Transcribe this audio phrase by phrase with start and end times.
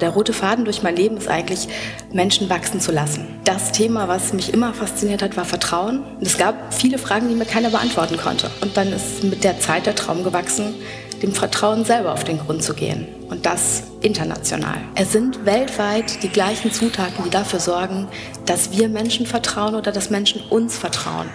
[0.00, 1.68] Der rote Faden durch mein Leben ist eigentlich,
[2.12, 3.26] Menschen wachsen zu lassen.
[3.44, 6.02] Das Thema, was mich immer fasziniert hat, war Vertrauen.
[6.02, 8.50] Und es gab viele Fragen, die mir keiner beantworten konnte.
[8.60, 10.74] Und dann ist mit der Zeit der Traum gewachsen,
[11.22, 13.06] dem Vertrauen selber auf den Grund zu gehen.
[13.30, 14.78] Und das international.
[14.96, 18.08] Es sind weltweit die gleichen Zutaten, die dafür sorgen,
[18.46, 21.28] dass wir Menschen vertrauen oder dass Menschen uns vertrauen.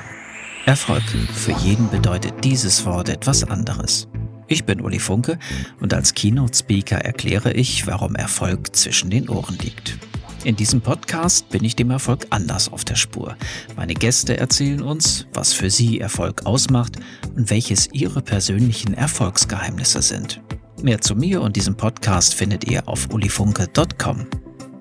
[0.65, 1.01] Erfolg.
[1.33, 4.07] Für jeden bedeutet dieses Wort etwas anderes.
[4.51, 5.37] Ich bin Uli Funke
[5.79, 9.99] und als Keynote-Speaker erkläre ich, warum Erfolg zwischen den Ohren liegt.
[10.43, 13.35] In diesem Podcast bin ich dem Erfolg anders auf der Spur.
[13.75, 16.93] Meine Gäste erzählen uns, was für sie Erfolg ausmacht
[17.35, 20.41] und welches ihre persönlichen Erfolgsgeheimnisse sind.
[20.81, 24.25] Mehr zu mir und diesem Podcast findet ihr auf ulifunke.com.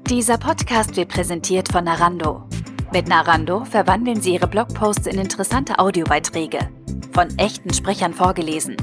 [0.09, 2.49] Dieser Podcast wird präsentiert von Narando.
[2.91, 6.71] Mit Narando verwandeln Sie Ihre Blogposts in interessante Audiobeiträge,
[7.13, 8.77] von echten Sprechern vorgelesen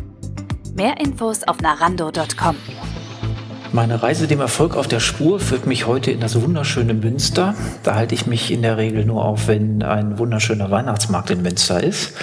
[0.75, 2.57] Mehr Infos auf narando.com.
[3.71, 7.55] Meine Reise dem Erfolg auf der Spur führt mich heute in das wunderschöne Münster.
[7.83, 11.81] Da halte ich mich in der Regel nur auf, wenn ein wunderschöner Weihnachtsmarkt in Münster
[11.81, 12.15] ist.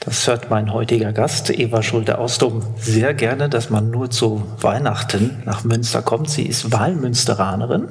[0.00, 5.64] Das hört mein heutiger Gast, Eva Schulte-Ausdom, sehr gerne, dass man nur zu Weihnachten nach
[5.64, 6.28] Münster kommt.
[6.28, 7.88] Sie ist Wahlmünsteranerin.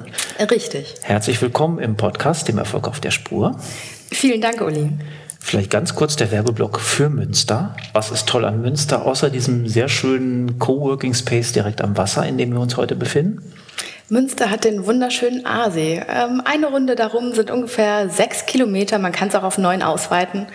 [0.48, 0.94] Richtig.
[1.02, 3.56] Herzlich willkommen im Podcast, dem Erfolg auf der Spur.
[4.12, 4.92] Vielen Dank, Uli.
[5.46, 7.76] Vielleicht ganz kurz der Werbeblock für Münster.
[7.92, 12.38] Was ist toll an Münster, außer diesem sehr schönen Coworking Space direkt am Wasser, in
[12.38, 13.52] dem wir uns heute befinden?
[14.08, 16.02] Münster hat den wunderschönen Aasee.
[16.08, 18.98] Ähm, eine Runde darum sind ungefähr sechs Kilometer.
[18.98, 20.46] Man kann es auch auf neun ausweiten.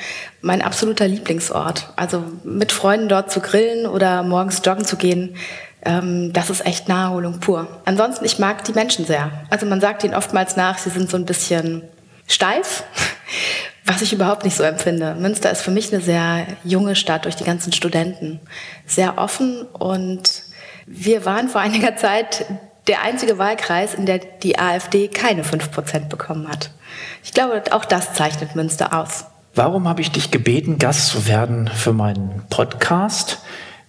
[0.42, 1.94] Mein absoluter Lieblingsort.
[1.96, 5.36] Also mit Freunden dort zu grillen oder morgens joggen zu gehen,
[5.86, 7.68] ähm, das ist echt Naherholung pur.
[7.86, 9.30] Ansonsten, ich mag die Menschen sehr.
[9.52, 11.84] Also man sagt ihnen oftmals nach, sie sind so ein bisschen
[12.26, 12.84] steif.
[13.90, 15.16] Was ich überhaupt nicht so empfinde.
[15.16, 18.40] Münster ist für mich eine sehr junge Stadt durch die ganzen Studenten.
[18.86, 20.44] Sehr offen und
[20.86, 22.46] wir waren vor einiger Zeit
[22.88, 26.70] der einzige Wahlkreis, in der die AfD keine 5% bekommen hat.
[27.24, 29.26] Ich glaube, auch das zeichnet Münster aus.
[29.56, 33.40] Warum habe ich dich gebeten, Gast zu werden für meinen Podcast?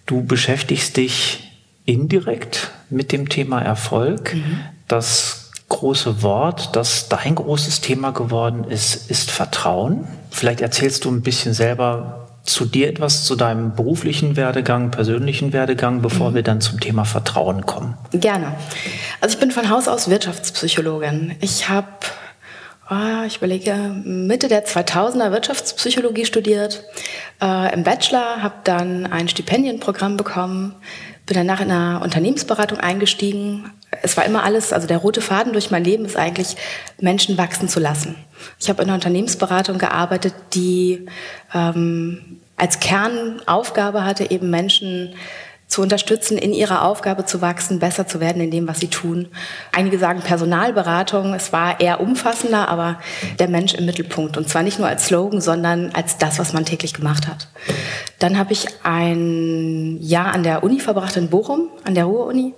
[0.07, 4.33] Du beschäftigst dich indirekt mit dem Thema Erfolg.
[4.33, 4.61] Mhm.
[4.87, 5.40] Das
[5.71, 10.05] große Wort, das dein großes Thema geworden ist, ist Vertrauen.
[10.29, 16.01] Vielleicht erzählst du ein bisschen selber zu dir etwas, zu deinem beruflichen Werdegang, persönlichen Werdegang,
[16.01, 16.35] bevor mhm.
[16.35, 17.97] wir dann zum Thema Vertrauen kommen.
[18.11, 18.53] Gerne.
[19.21, 21.35] Also ich bin von Haus aus Wirtschaftspsychologin.
[21.39, 21.87] Ich habe,
[22.89, 26.83] oh, ich überlege, Mitte der 2000er Wirtschaftspsychologie studiert,
[27.41, 30.75] äh, im Bachelor, habe dann ein Stipendienprogramm bekommen,
[31.27, 33.71] bin danach in einer Unternehmensberatung eingestiegen,
[34.01, 36.55] es war immer alles, also der rote Faden durch mein Leben ist eigentlich,
[36.99, 38.15] Menschen wachsen zu lassen.
[38.59, 41.07] Ich habe in einer Unternehmensberatung gearbeitet, die
[41.53, 45.13] ähm, als Kernaufgabe hatte, eben Menschen
[45.71, 49.29] zu unterstützen, in ihrer Aufgabe zu wachsen, besser zu werden in dem, was sie tun.
[49.71, 52.99] Einige sagen Personalberatung, es war eher umfassender, aber
[53.39, 54.35] der Mensch im Mittelpunkt.
[54.35, 57.47] Und zwar nicht nur als Slogan, sondern als das, was man täglich gemacht hat.
[58.19, 62.53] Dann habe ich ein Jahr an der Uni verbracht in Bochum, an der Ruhr-Uni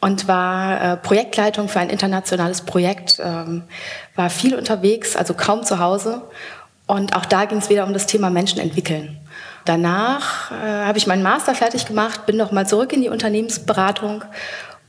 [0.00, 3.64] und war äh, Projektleitung für ein internationales Projekt, ähm,
[4.16, 6.22] war viel unterwegs, also kaum zu Hause.
[6.86, 9.18] Und auch da ging es wieder um das Thema Menschen entwickeln.
[9.64, 14.24] Danach äh, habe ich meinen Master fertig gemacht, bin noch mal zurück in die Unternehmensberatung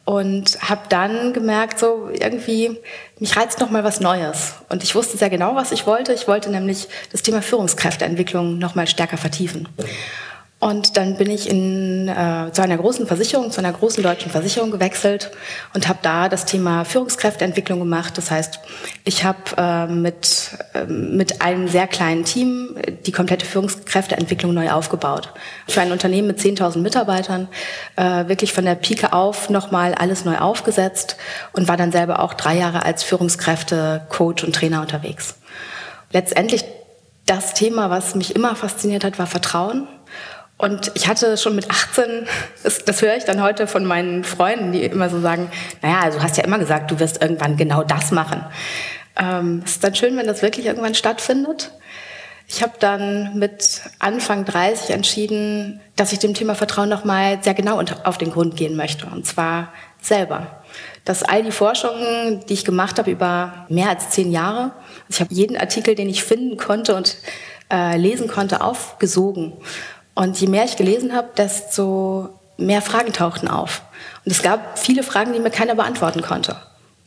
[0.06, 2.80] und habe dann gemerkt, so irgendwie
[3.20, 4.56] mich reizt noch mal was Neues.
[4.70, 6.14] Und ich wusste sehr genau, was ich wollte.
[6.14, 9.68] Ich wollte nämlich das Thema Führungskräfteentwicklung noch mal stärker vertiefen.
[10.62, 14.70] Und dann bin ich in, äh, zu einer großen Versicherung, zu einer großen deutschen Versicherung
[14.70, 15.32] gewechselt
[15.74, 18.16] und habe da das Thema Führungskräfteentwicklung gemacht.
[18.16, 18.60] Das heißt,
[19.04, 22.76] ich habe äh, mit, äh, mit einem sehr kleinen Team
[23.08, 25.34] die komplette Führungskräfteentwicklung neu aufgebaut.
[25.68, 27.48] Für ein Unternehmen mit 10.000 Mitarbeitern
[27.96, 31.18] äh, wirklich von der Pike auf nochmal alles neu aufgesetzt
[31.54, 35.38] und war dann selber auch drei Jahre als Führungskräfte, Coach und Trainer unterwegs.
[36.12, 36.66] Letztendlich
[37.26, 39.88] das Thema, was mich immer fasziniert hat, war Vertrauen.
[40.62, 42.28] Und ich hatte schon mit 18,
[42.62, 45.50] das, das, höre ich dann heute von meinen Freunden, die immer so sagen,
[45.82, 48.46] naja, also du hast ja immer gesagt, du wirst irgendwann genau das machen.
[49.20, 51.72] Ähm, ist dann schön, wenn das wirklich irgendwann stattfindet.
[52.48, 57.82] Ich habe dann mit Anfang 30 entschieden, dass ich dem Thema Vertrauen nochmal sehr genau
[58.04, 59.08] auf den Grund gehen möchte.
[59.08, 60.62] Und zwar selber.
[61.06, 64.74] Dass all die Forschungen, die ich gemacht habe über mehr als zehn Jahre,
[65.08, 67.18] also ich habe jeden Artikel, den ich finden konnte und
[67.72, 69.54] äh, lesen konnte, aufgesogen
[70.16, 73.82] und je mehr ich gelesen habe, desto mehr Fragen tauchten auf.
[74.26, 76.58] Und es gab viele Fragen, die mir keiner beantworten konnte.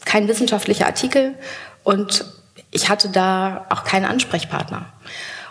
[0.05, 1.35] Kein wissenschaftlicher Artikel
[1.83, 2.25] und
[2.71, 4.87] ich hatte da auch keinen Ansprechpartner.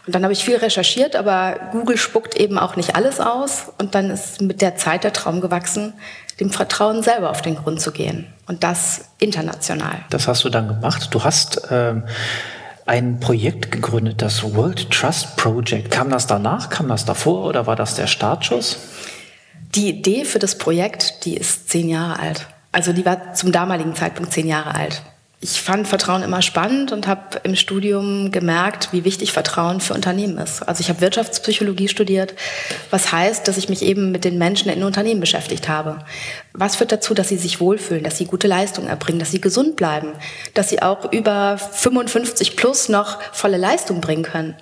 [0.05, 3.71] Und dann habe ich viel recherchiert, aber Google spuckt eben auch nicht alles aus.
[3.77, 5.93] Und dann ist mit der Zeit der Traum gewachsen,
[6.41, 8.27] dem Vertrauen selber auf den Grund zu gehen.
[8.45, 10.03] Und das international.
[10.09, 11.07] Das hast du dann gemacht.
[11.11, 12.03] Du hast ähm,
[12.85, 15.91] ein Projekt gegründet, das World Trust Project.
[15.91, 16.69] Kam das danach?
[16.69, 18.77] Kam das davor oder war das der Startschuss?
[19.75, 22.47] Die Idee für das Projekt, die ist zehn Jahre alt.
[22.71, 25.01] Also die war zum damaligen Zeitpunkt zehn Jahre alt
[25.43, 30.37] ich fand Vertrauen immer spannend und habe im Studium gemerkt, wie wichtig Vertrauen für Unternehmen
[30.37, 30.61] ist.
[30.61, 32.33] Also ich habe Wirtschaftspsychologie studiert,
[32.91, 35.99] was heißt, dass ich mich eben mit den Menschen in Unternehmen beschäftigt habe.
[36.53, 39.75] Was führt dazu, dass sie sich wohlfühlen, dass sie gute Leistungen erbringen, dass sie gesund
[39.75, 40.13] bleiben,
[40.53, 44.55] dass sie auch über 55 plus noch volle Leistung bringen können?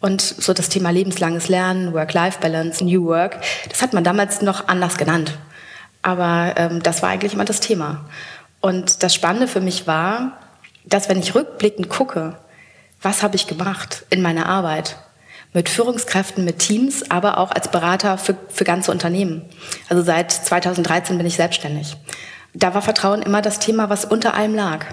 [0.00, 3.40] Und so das Thema lebenslanges Lernen, Work-Life-Balance, New Work,
[3.70, 5.32] das hat man damals noch anders genannt.
[6.02, 8.04] Aber ähm, das war eigentlich immer das Thema.
[8.60, 10.38] Und das Spannende für mich war,
[10.84, 12.36] dass wenn ich rückblickend gucke,
[13.02, 14.96] was habe ich gemacht in meiner Arbeit
[15.52, 19.42] mit Führungskräften, mit Teams, aber auch als Berater für, für ganze Unternehmen.
[19.88, 21.96] Also seit 2013 bin ich selbstständig.
[22.52, 24.84] Da war Vertrauen immer das Thema, was unter allem lag.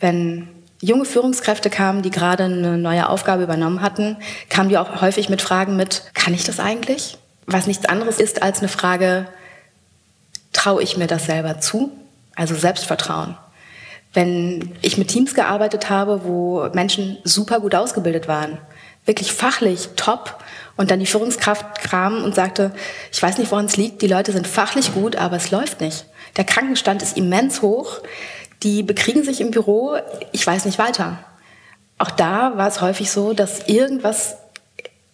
[0.00, 0.48] Wenn
[0.80, 4.16] junge Führungskräfte kamen, die gerade eine neue Aufgabe übernommen hatten,
[4.48, 7.18] kamen die auch häufig mit Fragen mit, kann ich das eigentlich?
[7.46, 9.26] Was nichts anderes ist als eine Frage,
[10.52, 11.90] traue ich mir das selber zu?
[12.38, 13.36] Also Selbstvertrauen.
[14.14, 18.58] Wenn ich mit Teams gearbeitet habe, wo Menschen super gut ausgebildet waren,
[19.04, 20.38] wirklich fachlich top,
[20.76, 22.70] und dann die Führungskraft kam und sagte,
[23.12, 26.06] ich weiß nicht, woran es liegt, die Leute sind fachlich gut, aber es läuft nicht.
[26.36, 27.98] Der Krankenstand ist immens hoch,
[28.62, 29.96] die bekriegen sich im Büro,
[30.30, 31.18] ich weiß nicht weiter.
[31.98, 34.36] Auch da war es häufig so, dass irgendwas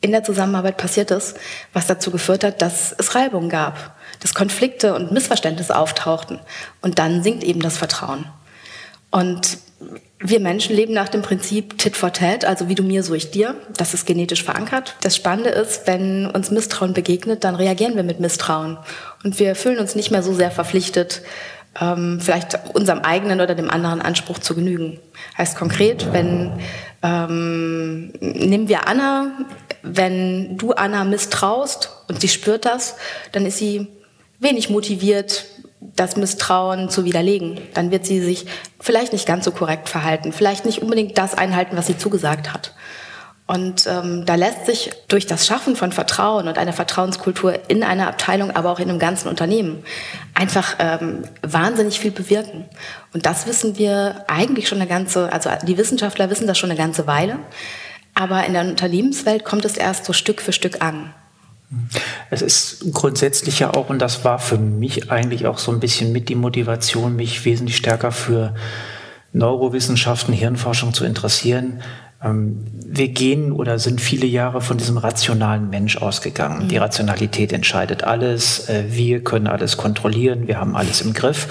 [0.03, 1.39] in der Zusammenarbeit passiert ist,
[1.73, 6.41] was dazu geführt hat, dass es Reibung gab dass Konflikte und Missverständnisse auftauchten.
[6.81, 8.27] Und dann sinkt eben das Vertrauen.
[9.11, 9.59] Und
[10.19, 13.31] wir Menschen leben nach dem Prinzip Tit for Tat, also wie du mir, so ich
[13.31, 13.55] dir.
[13.77, 14.97] Das ist genetisch verankert.
[15.03, 18.79] Das Spannende ist, wenn uns Misstrauen begegnet, dann reagieren wir mit Misstrauen.
[19.23, 21.23] Und wir fühlen uns nicht mehr so sehr verpflichtet,
[21.81, 24.99] ähm, vielleicht unserem eigenen oder dem anderen Anspruch zu genügen.
[25.37, 26.53] Heißt konkret, wenn
[27.03, 29.33] ähm, nehmen wir Anna,
[29.83, 32.97] wenn du Anna misstraust und sie spürt das,
[33.33, 33.89] dann ist sie
[34.39, 35.47] wenig motiviert,
[35.81, 37.61] das Misstrauen zu widerlegen.
[37.75, 38.47] Dann wird sie sich
[38.81, 42.73] vielleicht nicht ganz so korrekt verhalten, vielleicht nicht unbedingt das einhalten, was sie zugesagt hat.
[43.47, 48.09] Und ähm, da lässt sich durch das Schaffen von Vertrauen und einer Vertrauenskultur in einer
[48.09, 49.85] Abteilung, aber auch in einem ganzen Unternehmen
[50.33, 52.65] einfach ähm, wahnsinnig viel bewirken.
[53.13, 56.79] Und das wissen wir eigentlich schon eine ganze, also die Wissenschaftler wissen das schon eine
[56.79, 57.39] ganze Weile.
[58.15, 61.13] Aber in der Unternehmenswelt kommt es erst so Stück für Stück an.
[62.31, 66.13] Es ist grundsätzlich ja auch, und das war für mich eigentlich auch so ein bisschen
[66.13, 68.55] mit die Motivation, mich wesentlich stärker für
[69.33, 71.81] Neurowissenschaften, Hirnforschung zu interessieren.
[72.23, 76.65] Ähm, wir gehen oder sind viele Jahre von diesem rationalen Mensch ausgegangen.
[76.65, 76.69] Mhm.
[76.69, 78.69] Die Rationalität entscheidet alles.
[78.69, 80.47] Äh, wir können alles kontrollieren.
[80.47, 81.49] Wir haben alles im Griff.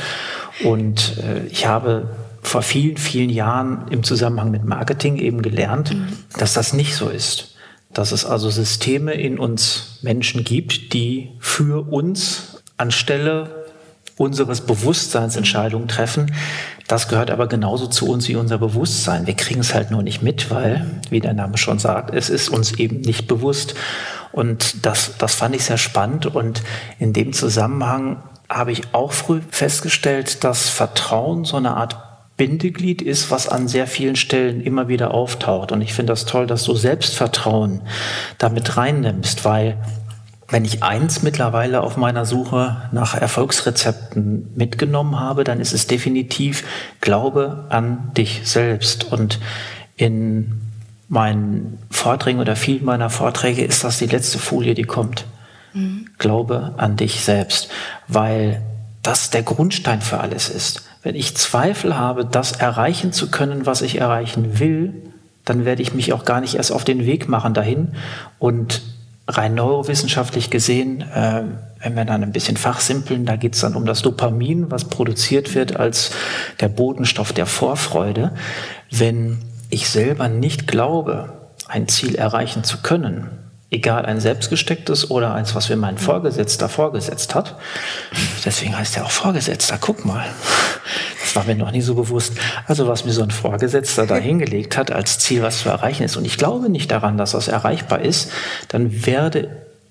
[0.64, 2.10] Und äh, ich habe
[2.42, 6.08] vor vielen, vielen Jahren im Zusammenhang mit Marketing eben gelernt, mhm.
[6.38, 7.53] dass das nicht so ist
[7.94, 13.64] dass es also Systeme in uns Menschen gibt, die für uns anstelle
[14.18, 16.34] unseres Bewusstseins Entscheidungen treffen.
[16.88, 19.26] Das gehört aber genauso zu uns wie unser Bewusstsein.
[19.26, 22.50] Wir kriegen es halt nur nicht mit, weil, wie der Name schon sagt, es ist
[22.50, 23.74] uns eben nicht bewusst.
[24.32, 26.26] Und das, das fand ich sehr spannend.
[26.26, 26.62] Und
[27.00, 31.98] in dem Zusammenhang habe ich auch früh festgestellt, dass Vertrauen so eine Art
[32.38, 35.72] Bindeglied ist, was an sehr vielen Stellen immer wieder auftaucht.
[35.72, 37.82] Und ich finde das toll, dass du Selbstvertrauen
[38.38, 39.78] damit reinnimmst, weil
[40.50, 46.64] wenn ich eins mittlerweile auf meiner Suche nach Erfolgsrezepten mitgenommen habe, dann ist es definitiv
[47.02, 49.12] Glaube an dich selbst.
[49.12, 49.40] Und
[49.96, 50.62] in
[51.08, 55.26] meinen Vorträgen oder vielen meiner Vorträge ist das die letzte Folie, die kommt.
[55.74, 56.10] Mhm.
[56.18, 57.70] Glaube an dich selbst,
[58.08, 58.62] weil
[59.02, 60.84] das der Grundstein für alles ist.
[61.04, 64.94] Wenn ich Zweifel habe, das erreichen zu können, was ich erreichen will,
[65.46, 67.90] dann werde ich mich auch gar nicht erst auf den Weg machen dahin.
[68.40, 68.82] Und
[69.28, 71.44] rein neurowissenschaftlich gesehen, äh,
[71.82, 75.54] wenn wir dann ein bisschen fachsimpeln, da geht es dann um das Dopamin, was produziert
[75.56, 76.12] wird als
[76.62, 78.32] der Botenstoff der Vorfreude.
[78.90, 81.34] Wenn ich selber nicht glaube,
[81.68, 83.30] ein Ziel erreichen zu können,
[83.74, 87.56] egal ein selbstgestecktes oder eins, was mir mein Vorgesetzter vorgesetzt hat.
[88.46, 89.78] Deswegen heißt er auch Vorgesetzter.
[89.82, 90.26] Guck mal,
[91.22, 92.34] das war mir noch nie so bewusst.
[92.68, 96.16] Also was mir so ein Vorgesetzter da hingelegt hat als Ziel, was zu erreichen ist.
[96.16, 98.32] Und ich glaube nicht daran, dass das erreichbar ist.
[98.68, 99.50] Dann werde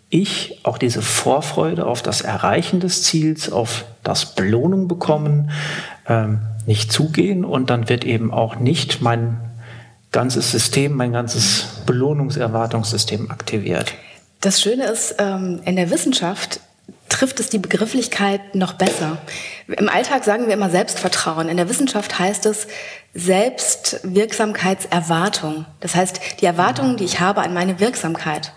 [0.08, 5.50] ich auch diese Vorfreude auf das Erreichen des Ziels, auf das Belohnung bekommen,
[6.06, 7.44] ähm, nicht zugehen.
[7.44, 9.40] Und dann wird eben auch nicht mein
[10.12, 13.94] ganzes System, mein ganzes Belohnungserwartungssystem aktiviert?
[14.40, 16.58] Das Schöne ist, ähm, in der Wissenschaft
[17.08, 19.18] trifft es die Begrifflichkeit noch besser.
[19.68, 21.48] Im Alltag sagen wir immer Selbstvertrauen.
[21.48, 22.66] In der Wissenschaft heißt es
[23.14, 25.66] Selbstwirksamkeitserwartung.
[25.80, 28.52] Das heißt, die Erwartungen, die ich habe an meine Wirksamkeit.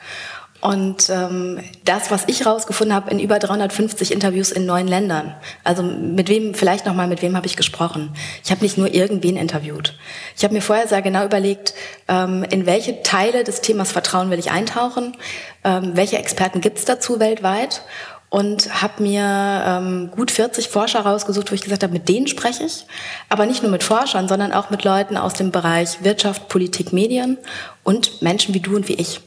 [0.65, 5.36] Und ähm, das, was ich rausgefunden habe in über 350 Interviews in neun Ländern.
[5.63, 8.15] Also mit wem, vielleicht nochmal, mit wem habe ich gesprochen?
[8.43, 9.95] Ich habe nicht nur irgendwen interviewt.
[10.36, 11.75] Ich habe mir vorher sehr genau überlegt,
[12.07, 15.15] ähm, in welche Teile des Themas Vertrauen will ich eintauchen,
[15.63, 17.84] ähm, welche Experten gibt es dazu weltweit
[18.31, 22.63] und habe mir ähm, gut 40 Forscher rausgesucht, wo ich gesagt habe, mit denen spreche
[22.63, 22.88] ich.
[23.29, 27.38] Aber nicht nur mit Forschern, sondern auch mit Leuten aus dem Bereich Wirtschaft, Politik, Medien
[27.84, 29.22] und Menschen wie du und wie ich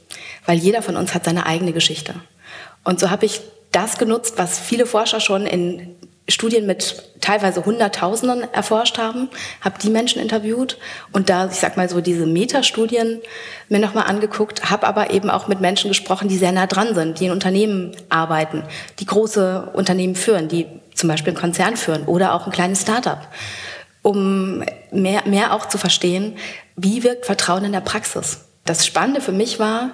[0.48, 2.14] weil jeder von uns hat seine eigene Geschichte.
[2.82, 5.94] Und so habe ich das genutzt, was viele Forscher schon in
[6.26, 9.28] Studien mit teilweise Hunderttausenden erforscht haben,
[9.60, 10.78] habe die Menschen interviewt
[11.12, 13.20] und da, ich sag mal so, diese Metastudien
[13.68, 17.20] mir nochmal angeguckt, habe aber eben auch mit Menschen gesprochen, die sehr nah dran sind,
[17.20, 18.62] die in Unternehmen arbeiten,
[19.00, 23.20] die große Unternehmen führen, die zum Beispiel einen Konzern führen oder auch ein kleines Startup,
[24.00, 26.38] um mehr, mehr auch zu verstehen,
[26.74, 28.46] wie wirkt Vertrauen in der Praxis.
[28.64, 29.92] Das Spannende für mich war,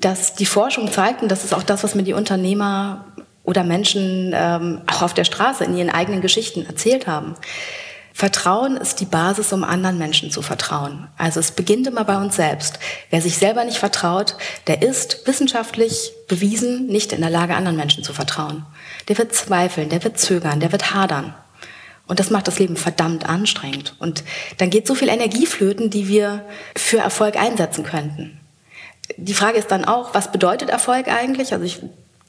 [0.00, 3.04] dass die Forschung zeigt, und das ist auch das, was mir die Unternehmer
[3.44, 7.34] oder Menschen ähm, auch auf der Straße in ihren eigenen Geschichten erzählt haben.
[8.12, 11.08] Vertrauen ist die Basis, um anderen Menschen zu vertrauen.
[11.16, 12.78] Also es beginnt immer bei uns selbst.
[13.08, 18.04] Wer sich selber nicht vertraut, der ist wissenschaftlich bewiesen nicht in der Lage, anderen Menschen
[18.04, 18.66] zu vertrauen.
[19.08, 21.34] Der wird zweifeln, der wird zögern, der wird hadern.
[22.06, 23.94] Und das macht das Leben verdammt anstrengend.
[24.00, 24.24] Und
[24.58, 26.44] dann geht so viel Energie flöten, die wir
[26.76, 28.39] für Erfolg einsetzen könnten
[29.16, 31.52] die Frage ist dann auch, was bedeutet Erfolg eigentlich?
[31.52, 31.80] Also ich,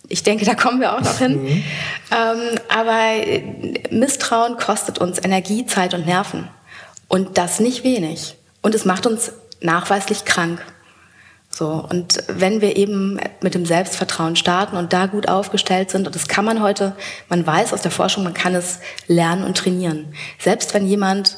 [0.08, 1.42] ich denke, da kommen wir auch noch hin.
[1.42, 1.64] Mhm.
[2.12, 3.14] Ähm, aber
[3.90, 6.50] Misstrauen kostet uns Energie, Zeit und Nerven.
[7.08, 8.36] Und das nicht wenig.
[8.62, 10.62] Und es macht uns nachweislich krank.
[11.50, 16.16] So, und wenn wir eben mit dem Selbstvertrauen starten und da gut aufgestellt sind, und
[16.16, 16.96] das kann man heute,
[17.30, 20.14] man weiß aus der Forschung, man kann es lernen und trainieren.
[20.40, 21.38] Selbst wenn jemand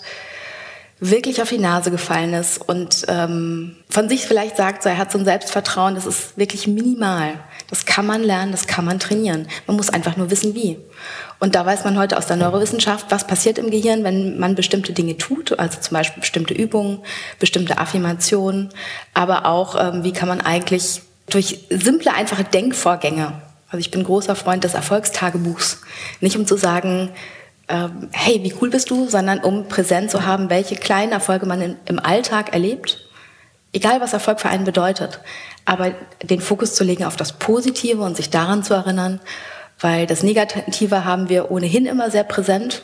[1.10, 5.12] wirklich auf die Nase gefallen ist und ähm, von sich vielleicht sagt, so, er hat
[5.12, 7.34] so ein Selbstvertrauen, das ist wirklich minimal.
[7.70, 9.48] Das kann man lernen, das kann man trainieren.
[9.68, 10.78] Man muss einfach nur wissen, wie.
[11.40, 14.94] Und da weiß man heute aus der Neurowissenschaft, was passiert im Gehirn, wenn man bestimmte
[14.94, 17.00] Dinge tut, also zum Beispiel bestimmte Übungen,
[17.38, 18.70] bestimmte Affirmationen,
[19.14, 23.34] aber auch, ähm, wie kann man eigentlich durch simple, einfache Denkvorgänge,
[23.68, 25.82] also ich bin großer Freund des Erfolgstagebuchs,
[26.22, 27.10] nicht um zu sagen,
[27.70, 31.62] ähm, hey, wie cool bist du, sondern um präsent zu haben, welche kleinen Erfolge man
[31.62, 33.10] in, im Alltag erlebt.
[33.72, 35.20] Egal, was Erfolg für einen bedeutet.
[35.66, 39.22] Aber den Fokus zu legen auf das Positive und sich daran zu erinnern,
[39.80, 42.84] weil das Negative haben wir ohnehin immer sehr präsent.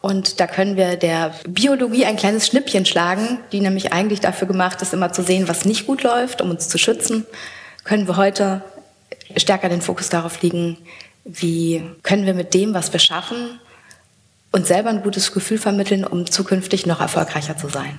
[0.00, 4.80] Und da können wir der Biologie ein kleines Schnippchen schlagen, die nämlich eigentlich dafür gemacht
[4.80, 7.26] ist, immer zu sehen, was nicht gut läuft, um uns zu schützen.
[7.84, 8.62] Können wir heute
[9.36, 10.78] stärker den Fokus darauf legen,
[11.24, 13.60] wie können wir mit dem, was wir schaffen,
[14.52, 17.98] und selber ein gutes Gefühl vermitteln, um zukünftig noch erfolgreicher zu sein.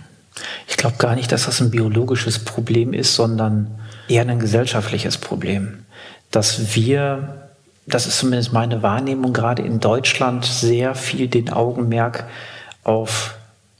[0.67, 5.85] Ich glaube gar nicht, dass das ein biologisches Problem ist, sondern eher ein gesellschaftliches Problem.
[6.31, 7.49] Dass wir,
[7.85, 12.25] das ist zumindest meine Wahrnehmung, gerade in Deutschland sehr viel den Augenmerk
[12.83, 13.35] auf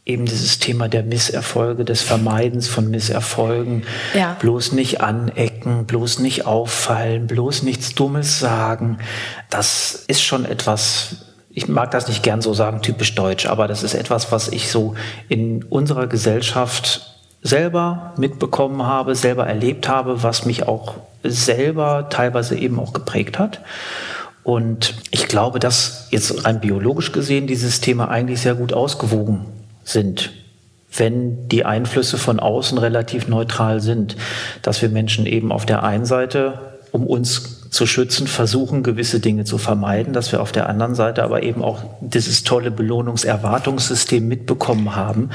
[0.05, 3.83] eben dieses Thema der Misserfolge, des Vermeidens von Misserfolgen,
[4.15, 4.35] ja.
[4.39, 8.97] bloß nicht anecken, bloß nicht auffallen, bloß nichts Dummes sagen.
[9.49, 11.17] Das ist schon etwas,
[11.53, 14.71] ich mag das nicht gern so sagen, typisch deutsch, aber das ist etwas, was ich
[14.71, 14.95] so
[15.27, 17.01] in unserer Gesellschaft
[17.41, 23.61] selber mitbekommen habe, selber erlebt habe, was mich auch selber teilweise eben auch geprägt hat.
[24.43, 29.45] Und ich glaube, dass jetzt rein biologisch gesehen dieses Thema eigentlich sehr gut ausgewogen
[29.83, 30.31] sind,
[30.95, 34.15] wenn die Einflüsse von außen relativ neutral sind,
[34.61, 36.59] dass wir Menschen eben auf der einen Seite
[36.91, 41.23] um uns zu schützen, versuchen, gewisse Dinge zu vermeiden, dass wir auf der anderen Seite
[41.23, 45.29] aber eben auch dieses tolle Belohnungserwartungssystem mitbekommen haben,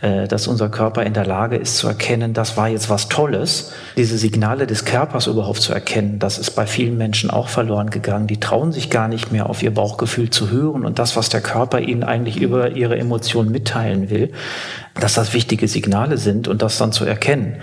[0.00, 0.08] mhm.
[0.08, 3.72] äh, dass unser Körper in der Lage ist zu erkennen, das war jetzt was Tolles.
[3.96, 8.28] Diese Signale des Körpers überhaupt zu erkennen, das ist bei vielen Menschen auch verloren gegangen.
[8.28, 11.40] Die trauen sich gar nicht mehr auf ihr Bauchgefühl zu hören und das, was der
[11.40, 14.30] Körper ihnen eigentlich über ihre Emotionen mitteilen will,
[15.00, 17.56] dass das wichtige Signale sind und das dann zu erkennen.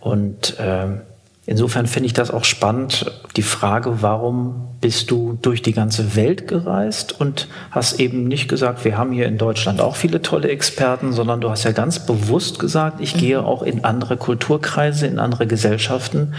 [0.00, 1.02] Und ähm,
[1.50, 6.46] Insofern finde ich das auch spannend, die Frage, warum bist du durch die ganze Welt
[6.46, 11.12] gereist und hast eben nicht gesagt, wir haben hier in Deutschland auch viele tolle Experten,
[11.12, 13.46] sondern du hast ja ganz bewusst gesagt, ich gehe mhm.
[13.46, 16.34] auch in andere Kulturkreise, in andere Gesellschaften.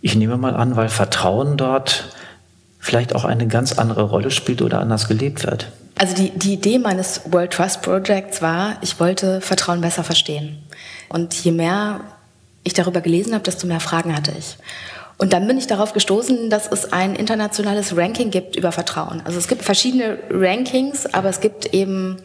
[0.00, 2.08] Ich nehme mal an, weil Vertrauen dort
[2.80, 5.70] vielleicht auch eine ganz andere Rolle spielt oder anders gelebt wird.
[5.96, 10.58] Also die, die Idee meines World Trust Projects war, ich wollte Vertrauen besser verstehen.
[11.08, 12.00] Und je mehr
[12.64, 14.56] ich darüber gelesen habe, desto mehr Fragen hatte ich.
[15.18, 19.22] Und dann bin ich darauf gestoßen, dass es ein internationales Ranking gibt über Vertrauen.
[19.24, 22.16] Also es gibt verschiedene Rankings, aber es gibt eben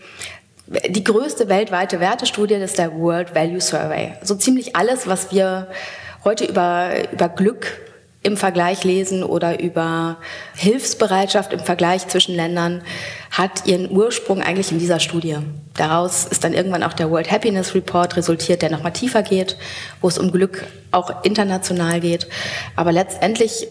[0.67, 4.13] die größte weltweite Wertestudie, das ist der World Value Survey.
[4.23, 5.67] So ziemlich alles, was wir
[6.23, 7.67] heute über, über Glück
[8.27, 10.17] im Vergleich lesen oder über
[10.55, 12.81] Hilfsbereitschaft im Vergleich zwischen Ländern,
[13.31, 15.37] hat ihren Ursprung eigentlich in dieser Studie.
[15.75, 19.57] Daraus ist dann irgendwann auch der World Happiness Report resultiert, der nochmal tiefer geht,
[20.01, 22.27] wo es um Glück auch international geht.
[22.75, 23.67] Aber letztendlich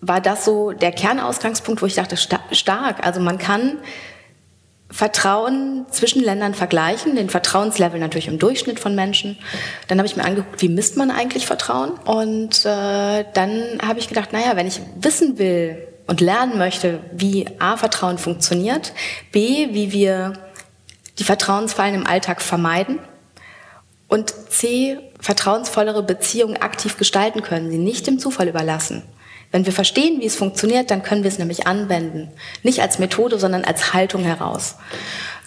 [0.00, 3.06] war das so der Kernausgangspunkt, wo ich dachte, stark.
[3.06, 3.78] Also man kann
[4.90, 9.38] Vertrauen zwischen Ländern vergleichen, den Vertrauenslevel natürlich im Durchschnitt von Menschen.
[9.88, 11.92] Dann habe ich mir angeguckt, wie misst man eigentlich Vertrauen?
[12.04, 17.46] Und äh, dann habe ich gedacht, naja, wenn ich wissen will und lernen möchte, wie
[17.60, 18.92] A, Vertrauen funktioniert,
[19.30, 20.32] B, wie wir
[21.20, 22.98] die Vertrauensfallen im Alltag vermeiden
[24.08, 29.04] und C, vertrauensvollere Beziehungen aktiv gestalten können, sie nicht dem Zufall überlassen,
[29.52, 32.30] wenn wir verstehen, wie es funktioniert, dann können wir es nämlich anwenden.
[32.62, 34.76] Nicht als Methode, sondern als Haltung heraus.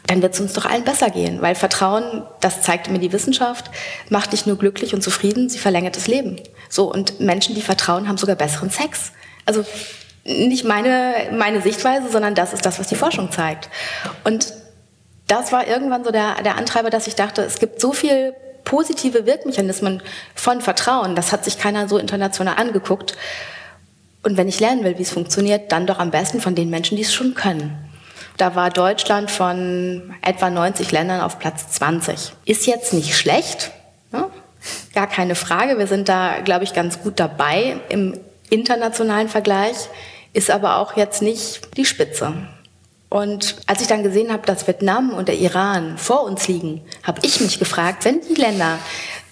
[0.07, 3.71] Dann wird es uns doch allen besser gehen, weil Vertrauen, das zeigt mir die Wissenschaft,
[4.09, 6.41] macht nicht nur glücklich und zufrieden, sie verlängert das Leben.
[6.67, 9.13] So, und Menschen, die vertrauen, haben sogar besseren Sex.
[9.45, 9.63] Also
[10.25, 13.69] nicht meine, meine Sichtweise, sondern das ist das, was die Forschung zeigt.
[14.25, 14.53] Und
[15.27, 18.33] das war irgendwann so der, der Antreiber, dass ich dachte, es gibt so viel
[18.65, 20.01] positive Wirkmechanismen
[20.35, 21.15] von Vertrauen.
[21.15, 23.15] Das hat sich keiner so international angeguckt.
[24.23, 26.95] Und wenn ich lernen will, wie es funktioniert, dann doch am besten von den Menschen,
[26.95, 27.77] die es schon können.
[28.37, 32.33] Da war Deutschland von etwa 90 Ländern auf Platz 20.
[32.45, 33.71] Ist jetzt nicht schlecht,
[34.11, 34.25] ne?
[34.95, 35.77] gar keine Frage.
[35.77, 38.17] Wir sind da, glaube ich, ganz gut dabei im
[38.49, 39.75] internationalen Vergleich,
[40.31, 42.33] ist aber auch jetzt nicht die Spitze.
[43.09, 47.19] Und als ich dann gesehen habe, dass Vietnam und der Iran vor uns liegen, habe
[47.21, 48.79] ich mich gefragt, wenn die Länder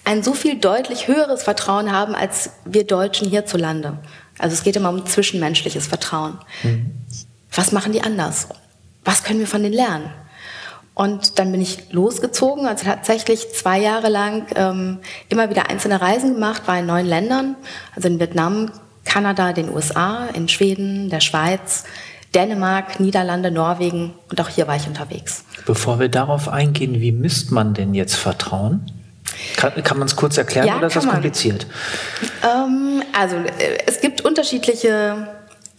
[0.04, 3.98] ein so viel deutlich höheres Vertrauen haben als wir Deutschen hierzulande,
[4.38, 6.38] also es geht immer um zwischenmenschliches Vertrauen.
[6.62, 6.90] Mhm.
[7.54, 8.48] Was machen die anders?
[9.04, 10.10] Was können wir von denen lernen?
[10.94, 14.98] Und dann bin ich losgezogen, also tatsächlich zwei Jahre lang ähm,
[15.30, 17.56] immer wieder einzelne Reisen gemacht, war in neun Ländern,
[17.96, 18.70] also in Vietnam,
[19.04, 21.84] Kanada, den USA, in Schweden, der Schweiz,
[22.34, 25.44] Dänemark, Niederlande, Norwegen und auch hier war ich unterwegs.
[25.66, 28.90] Bevor wir darauf eingehen, wie misst man denn jetzt Vertrauen?
[29.56, 31.66] Kann, kann man es kurz erklären ja, oder ist das kompliziert?
[32.42, 35.28] Ähm, also äh, es gibt unterschiedliche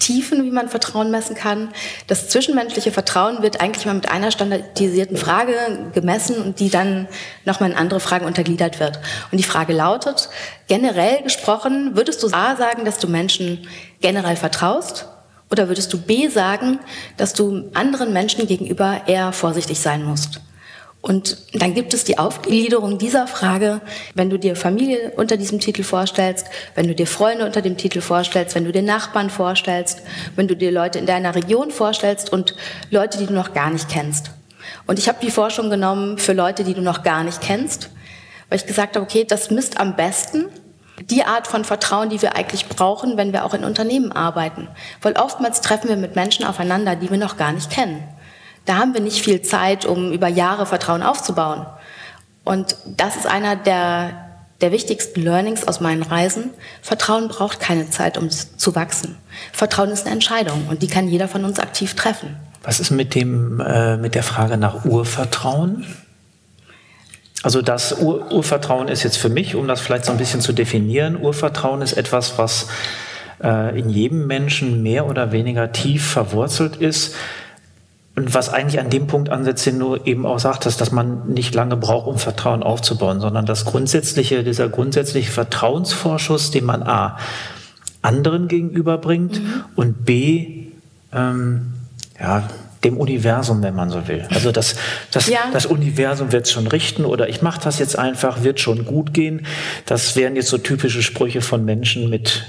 [0.03, 1.69] Tiefen, wie man Vertrauen messen kann.
[2.07, 5.53] Das zwischenmenschliche Vertrauen wird eigentlich mal mit einer standardisierten Frage
[5.93, 7.07] gemessen und die dann
[7.45, 8.99] nochmal in andere Fragen untergliedert wird.
[9.31, 10.29] Und die Frage lautet,
[10.67, 13.65] generell gesprochen, würdest du A sagen, dass du Menschen
[14.01, 15.07] generell vertraust?
[15.49, 16.79] Oder würdest du B sagen,
[17.15, 20.41] dass du anderen Menschen gegenüber eher vorsichtig sein musst?
[21.03, 23.81] Und dann gibt es die Aufgliederung dieser Frage,
[24.15, 27.99] wenn du dir Familie unter diesem Titel vorstellst, wenn du dir Freunde unter dem Titel
[27.99, 30.01] vorstellst, wenn du dir Nachbarn vorstellst,
[30.37, 32.55] wenn du dir Leute in deiner Region vorstellst und
[32.89, 34.31] Leute, die du noch gar nicht kennst.
[34.87, 37.89] Und ich habe die Forschung genommen für Leute, die du noch gar nicht kennst,
[38.47, 40.45] weil ich gesagt habe, okay, das misst am besten
[41.09, 44.69] die Art von Vertrauen, die wir eigentlich brauchen, wenn wir auch in Unternehmen arbeiten.
[45.01, 48.01] Weil oftmals treffen wir mit Menschen aufeinander, die wir noch gar nicht kennen.
[48.65, 51.65] Da haben wir nicht viel Zeit, um über Jahre Vertrauen aufzubauen.
[52.43, 54.11] Und das ist einer der,
[54.61, 56.51] der wichtigsten Learnings aus meinen Reisen.
[56.81, 59.17] Vertrauen braucht keine Zeit, um zu wachsen.
[59.51, 62.37] Vertrauen ist eine Entscheidung und die kann jeder von uns aktiv treffen.
[62.63, 65.85] Was ist mit, dem, äh, mit der Frage nach Urvertrauen?
[67.43, 70.53] Also das Ur Urvertrauen ist jetzt für mich, um das vielleicht so ein bisschen zu
[70.53, 72.67] definieren, Urvertrauen ist etwas, was
[73.43, 77.15] äh, in jedem Menschen mehr oder weniger tief verwurzelt ist.
[78.15, 81.55] Und was eigentlich an dem Punkt ansetzt, den du eben auch sagtest, dass man nicht
[81.55, 87.17] lange braucht, um Vertrauen aufzubauen, sondern das grundsätzliche, dieser grundsätzliche Vertrauensvorschuss, den man A,
[88.03, 89.63] anderen gegenüberbringt mhm.
[89.75, 90.67] und B,
[91.11, 91.73] ähm,
[92.19, 92.43] ja,
[92.83, 94.27] dem Universum, wenn man so will.
[94.29, 94.75] Also das,
[95.11, 95.39] das, ja.
[95.51, 99.13] das Universum wird es schon richten oder ich mache das jetzt einfach, wird schon gut
[99.13, 99.45] gehen.
[99.85, 102.45] Das wären jetzt so typische Sprüche von Menschen mit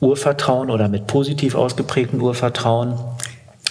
[0.00, 2.98] Urvertrauen oder mit positiv ausgeprägtem Urvertrauen.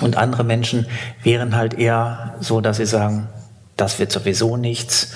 [0.01, 0.85] Und andere Menschen
[1.23, 3.29] wären halt eher so, dass sie sagen,
[3.77, 5.13] das wird sowieso nichts.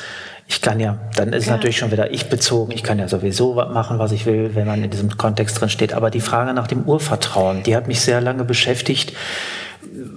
[0.48, 1.54] Ich kann ja, dann ist ja.
[1.54, 2.72] natürlich schon wieder ich bezogen.
[2.72, 5.94] Ich kann ja sowieso machen, was ich will, wenn man in diesem Kontext drin steht.
[5.94, 9.14] Aber die Frage nach dem Urvertrauen, die hat mich sehr lange beschäftigt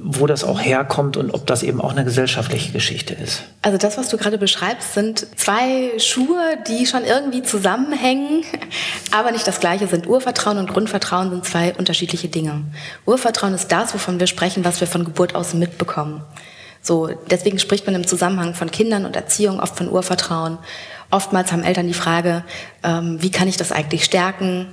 [0.03, 3.43] wo das auch herkommt und ob das eben auch eine gesellschaftliche Geschichte ist.
[3.63, 8.45] Also das, was du gerade beschreibst, sind zwei Schuhe, die schon irgendwie zusammenhängen,
[9.11, 10.07] aber nicht das gleiche sind.
[10.07, 12.65] Urvertrauen und Grundvertrauen sind zwei unterschiedliche Dinge.
[13.07, 16.23] Urvertrauen ist das, wovon wir sprechen, was wir von Geburt aus mitbekommen.
[16.81, 20.59] So, deswegen spricht man im Zusammenhang von Kindern und Erziehung oft von Urvertrauen.
[21.11, 22.45] Oftmals haben Eltern die Frage,
[22.83, 24.69] ähm, wie kann ich das eigentlich stärken?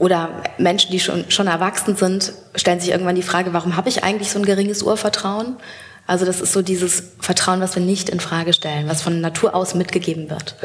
[0.00, 4.02] Oder Menschen, die schon, schon erwachsen sind, stellen sich irgendwann die Frage, warum habe ich
[4.02, 5.56] eigentlich so ein geringes Urvertrauen?
[6.06, 9.54] Also das ist so dieses Vertrauen, was wir nicht in Frage stellen, was von Natur
[9.54, 10.56] aus mitgegeben wird.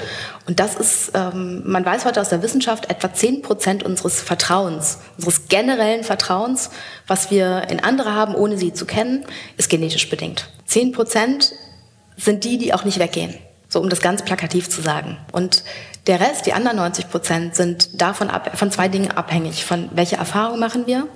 [0.47, 4.99] Und das ist, ähm, man weiß heute aus der Wissenschaft, etwa zehn Prozent unseres Vertrauens,
[5.17, 6.69] unseres generellen Vertrauens,
[7.05, 9.25] was wir in andere haben, ohne sie zu kennen,
[9.57, 10.47] ist genetisch bedingt.
[10.65, 11.51] Zehn Prozent
[12.15, 13.35] sind die, die auch nicht weggehen.
[13.67, 15.17] So, um das ganz plakativ zu sagen.
[15.33, 15.63] Und
[16.07, 19.65] der Rest, die anderen 90 Prozent, sind davon ab, von zwei Dingen abhängig.
[19.65, 21.07] Von welche Erfahrung machen wir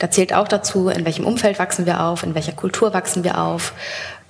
[0.00, 3.38] da zählt auch dazu, in welchem Umfeld wachsen wir auf, in welcher Kultur wachsen wir
[3.38, 3.74] auf.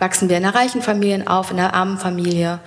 [0.01, 2.59] Wachsen wir in einer reichen Familie auf, in einer armen Familie?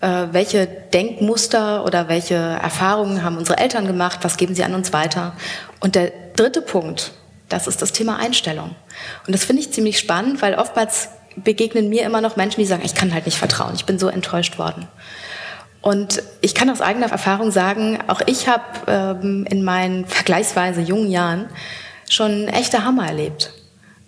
[0.00, 4.18] Äh, welche Denkmuster oder welche Erfahrungen haben unsere Eltern gemacht?
[4.22, 5.34] Was geben sie an uns weiter?
[5.78, 7.12] Und der dritte Punkt,
[7.48, 8.74] das ist das Thema Einstellung.
[9.24, 12.82] Und das finde ich ziemlich spannend, weil oftmals begegnen mir immer noch Menschen, die sagen,
[12.84, 14.88] ich kann halt nicht vertrauen, ich bin so enttäuscht worden.
[15.88, 21.10] Und ich kann aus eigener Erfahrung sagen, auch ich habe ähm, in meinen vergleichsweise jungen
[21.10, 21.48] Jahren
[22.10, 23.54] schon echte Hammer erlebt,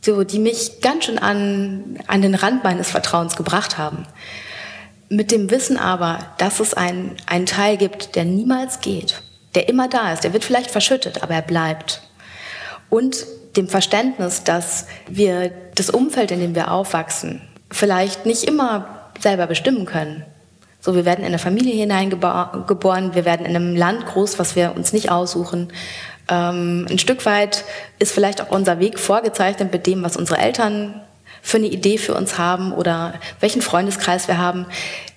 [0.03, 4.05] so, die mich ganz schön an, an den Rand meines Vertrauens gebracht haben.
[5.09, 9.23] Mit dem Wissen aber, dass es einen, einen Teil gibt, der niemals geht,
[9.55, 12.03] der immer da ist, der wird vielleicht verschüttet, aber er bleibt.
[12.90, 13.25] Und
[13.57, 17.40] dem Verständnis, dass wir das Umfeld, in dem wir aufwachsen,
[17.71, 20.27] vielleicht nicht immer selber bestimmen können.
[20.81, 24.75] So, wir werden in eine Familie hineingeboren, wir werden in einem Land groß, was wir
[24.75, 25.73] uns nicht aussuchen.
[26.29, 27.64] Ähm, ein Stück weit
[27.99, 31.01] ist vielleicht auch unser Weg vorgezeichnet mit dem, was unsere Eltern
[31.43, 34.66] für eine Idee für uns haben oder welchen Freundeskreis wir haben.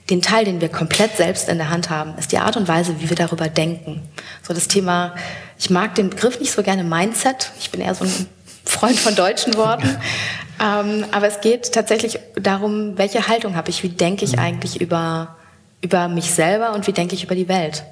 [0.09, 2.99] Den Teil, den wir komplett selbst in der Hand haben, ist die Art und Weise,
[2.99, 4.01] wie wir darüber denken.
[4.41, 5.15] So das Thema,
[5.57, 7.51] ich mag den Begriff nicht so gerne Mindset.
[7.59, 8.27] Ich bin eher so ein
[8.65, 9.97] Freund von deutschen Worten.
[10.61, 14.39] ähm, aber es geht tatsächlich darum, welche Haltung habe ich, wie denke ich mhm.
[14.39, 15.37] eigentlich über,
[15.83, 17.83] über mich selber und wie denke ich über die Welt.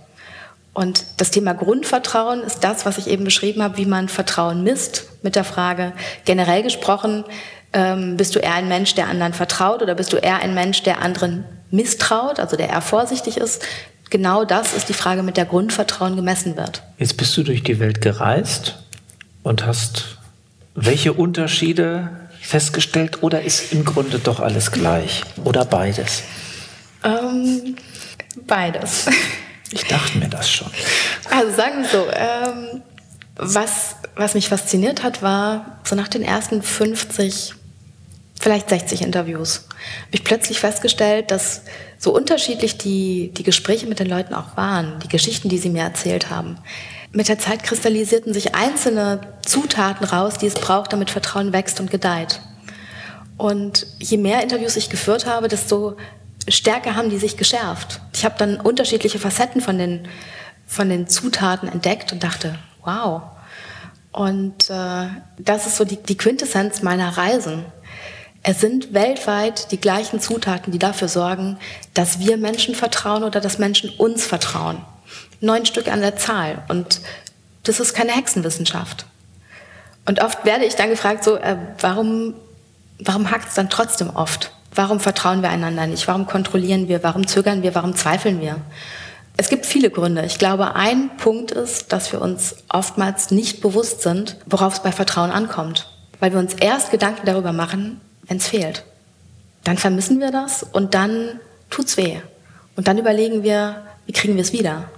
[0.74, 5.10] Und das Thema Grundvertrauen ist das, was ich eben beschrieben habe, wie man Vertrauen misst,
[5.22, 5.92] mit der Frage,
[6.24, 7.26] generell gesprochen,
[7.74, 10.84] ähm, bist du eher ein Mensch, der anderen vertraut oder bist du eher ein Mensch,
[10.84, 13.64] der anderen misstraut, also der eher vorsichtig ist?
[14.10, 16.84] Genau das ist die Frage, mit der Grundvertrauen gemessen wird.
[16.98, 18.80] Jetzt bist du durch die Welt gereist
[19.44, 20.18] und hast
[20.74, 26.24] welche Unterschiede festgestellt oder ist im Grunde doch alles gleich oder beides?
[27.04, 27.76] Ähm,
[28.48, 29.08] beides.
[29.72, 30.70] Ich dachte mir das schon.
[31.30, 32.82] Also sagen wir so, ähm,
[33.36, 37.54] was, was mich fasziniert hat, war so nach den ersten 50,
[38.40, 41.62] vielleicht 60 Interviews, habe ich plötzlich festgestellt, dass
[41.98, 45.84] so unterschiedlich die, die Gespräche mit den Leuten auch waren, die Geschichten, die sie mir
[45.84, 46.58] erzählt haben.
[47.14, 51.92] Mit der Zeit kristallisierten sich einzelne Zutaten raus, die es braucht, damit Vertrauen wächst und
[51.92, 52.42] gedeiht.
[53.38, 55.98] Und je mehr Interviews ich geführt habe, desto
[56.48, 58.02] stärker haben die sich geschärft.
[58.14, 60.08] Ich habe dann unterschiedliche Facetten von den,
[60.68, 63.24] von den Zutaten entdeckt und dachte, wow.
[64.12, 67.66] Und äh, das ist so die, die Quintessenz meiner Reisen.
[68.44, 71.58] Es sind weltweit die gleichen Zutaten, die dafür sorgen,
[71.94, 74.84] dass wir Menschen vertrauen oder dass Menschen uns vertrauen.
[75.42, 76.64] Neun Stück an der Zahl.
[76.68, 77.02] Und
[77.64, 79.06] das ist keine Hexenwissenschaft.
[80.06, 82.34] Und oft werde ich dann gefragt, so, äh, warum,
[83.00, 84.52] warum hakt es dann trotzdem oft?
[84.74, 86.08] Warum vertrauen wir einander nicht?
[86.08, 87.04] Warum kontrollieren wir?
[87.04, 87.76] Warum zögern wir?
[87.76, 88.58] Warum zweifeln wir?
[89.38, 90.26] Es gibt viele Gründe.
[90.26, 94.92] Ich glaube, ein Punkt ist, dass wir uns oftmals nicht bewusst sind, worauf es bei
[94.92, 95.90] Vertrauen ankommt.
[96.20, 98.84] Weil wir uns erst Gedanken darüber machen, wenn es fehlt.
[99.64, 102.18] Dann vermissen wir das und dann tut's weh.
[102.76, 104.90] Und dann überlegen wir, wie kriegen wir es wieder?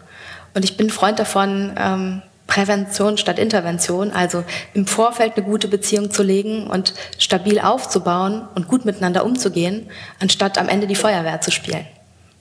[0.54, 2.22] Und ich bin Freund davon, ähm,
[2.54, 4.44] Prävention statt Intervention, also
[4.76, 9.88] im Vorfeld eine gute Beziehung zu legen und stabil aufzubauen und gut miteinander umzugehen,
[10.20, 11.86] anstatt am Ende die Feuerwehr zu spielen.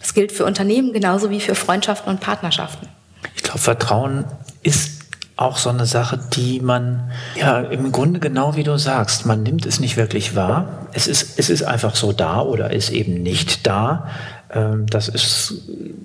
[0.01, 2.89] Das gilt für Unternehmen genauso wie für Freundschaften und Partnerschaften.
[3.37, 4.27] Ich glaube, Vertrauen
[4.63, 5.01] ist
[5.37, 9.65] auch so eine Sache, die man, ja, im Grunde genau wie du sagst, man nimmt
[9.65, 10.89] es nicht wirklich wahr.
[10.93, 14.09] Es ist, es ist einfach so da oder ist eben nicht da.
[14.53, 15.55] Ähm, das ist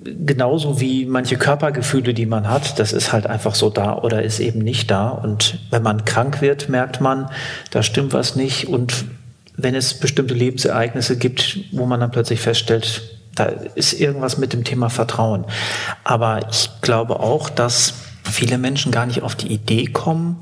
[0.04, 2.78] genauso wie manche Körpergefühle, die man hat.
[2.78, 5.08] Das ist halt einfach so da oder ist eben nicht da.
[5.08, 7.30] Und wenn man krank wird, merkt man,
[7.70, 8.68] da stimmt was nicht.
[8.68, 9.04] Und
[9.56, 13.02] wenn es bestimmte Lebensereignisse gibt, wo man dann plötzlich feststellt,
[13.34, 15.44] da ist irgendwas mit dem Thema Vertrauen.
[16.04, 20.36] Aber ich glaube auch, dass viele Menschen gar nicht auf die Idee kommen,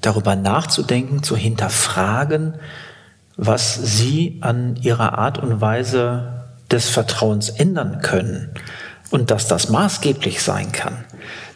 [0.00, 2.54] darüber nachzudenken, zu hinterfragen,
[3.36, 6.35] was sie an ihrer Art und Weise
[6.70, 8.50] des Vertrauens ändern können
[9.10, 11.04] und dass das maßgeblich sein kann,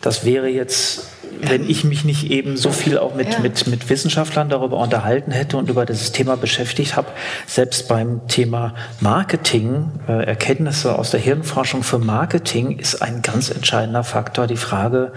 [0.01, 1.09] das wäre jetzt
[1.40, 3.40] wenn ich mich nicht eben so viel auch mit, ja.
[3.40, 7.08] mit, mit Wissenschaftlern darüber unterhalten hätte und über dieses Thema beschäftigt habe,
[7.46, 14.04] selbst beim Thema Marketing, äh, Erkenntnisse aus der Hirnforschung für Marketing ist ein ganz entscheidender
[14.04, 15.12] Faktor die Frage,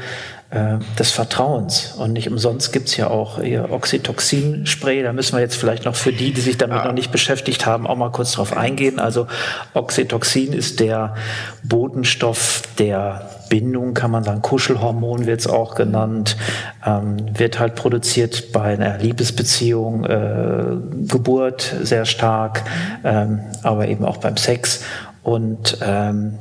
[0.53, 1.95] äh, des Vertrauens.
[1.97, 5.01] Und nicht umsonst gibt's ja auch ihr Oxytocin-Spray.
[5.01, 6.85] Da müssen wir jetzt vielleicht noch für die, die sich damit ja.
[6.85, 8.99] noch nicht beschäftigt haben, auch mal kurz drauf eingehen.
[8.99, 9.25] Also
[9.73, 11.15] Oxytocin ist der
[11.63, 14.41] Botenstoff der Bindung, kann man sagen.
[14.41, 16.37] Kuschelhormon wird es auch genannt.
[16.85, 20.65] Ähm, wird halt produziert bei einer Liebesbeziehung, äh,
[21.07, 22.63] Geburt sehr stark,
[23.03, 24.83] ähm, aber eben auch beim Sex.
[25.23, 26.39] Und ähm,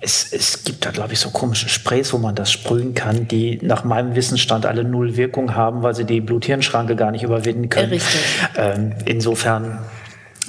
[0.00, 3.58] es, es gibt da, glaube ich, so komische Sprays, wo man das sprühen kann, die
[3.62, 7.90] nach meinem Wissensstand alle null Wirkung haben, weil sie die Blut-Hirn-Schranke gar nicht überwinden können.
[7.90, 8.20] Richtig.
[8.56, 9.80] Ähm, insofern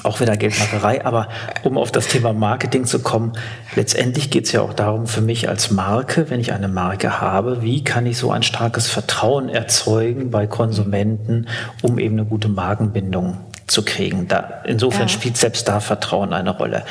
[0.04, 1.06] auch wieder Geldmacherei.
[1.06, 1.30] Aber
[1.64, 3.34] um auf das Thema Marketing zu kommen,
[3.76, 7.62] letztendlich geht es ja auch darum, für mich als Marke, wenn ich eine Marke habe,
[7.62, 11.48] wie kann ich so ein starkes Vertrauen erzeugen bei Konsumenten,
[11.82, 14.28] um eben eine gute Markenbindung zu kriegen.
[14.28, 15.08] Da, insofern ja.
[15.10, 16.84] spielt selbst da Vertrauen eine Rolle.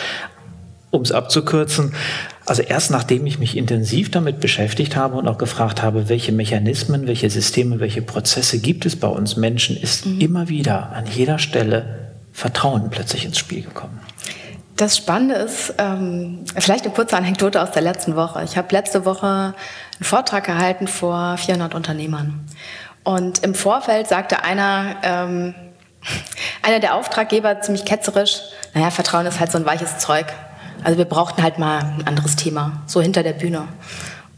[0.91, 1.93] Um es abzukürzen,
[2.47, 7.07] also erst nachdem ich mich intensiv damit beschäftigt habe und auch gefragt habe, welche Mechanismen,
[7.07, 10.21] welche Systeme, welche Prozesse gibt es bei uns Menschen, ist mhm.
[10.21, 14.01] immer wieder an jeder Stelle Vertrauen plötzlich ins Spiel gekommen.
[14.77, 18.45] Das Spannende ist, ähm, vielleicht eine kurze Anekdote aus der letzten Woche.
[18.45, 19.55] Ich habe letzte Woche einen
[20.05, 22.47] Vortrag gehalten vor 400 Unternehmern.
[23.03, 25.55] Und im Vorfeld sagte einer, ähm,
[26.63, 28.41] einer der Auftraggeber ziemlich ketzerisch,
[28.73, 30.27] naja, Vertrauen ist halt so ein weiches Zeug.
[30.85, 33.67] Also wir brauchten halt mal ein anderes Thema, so hinter der Bühne.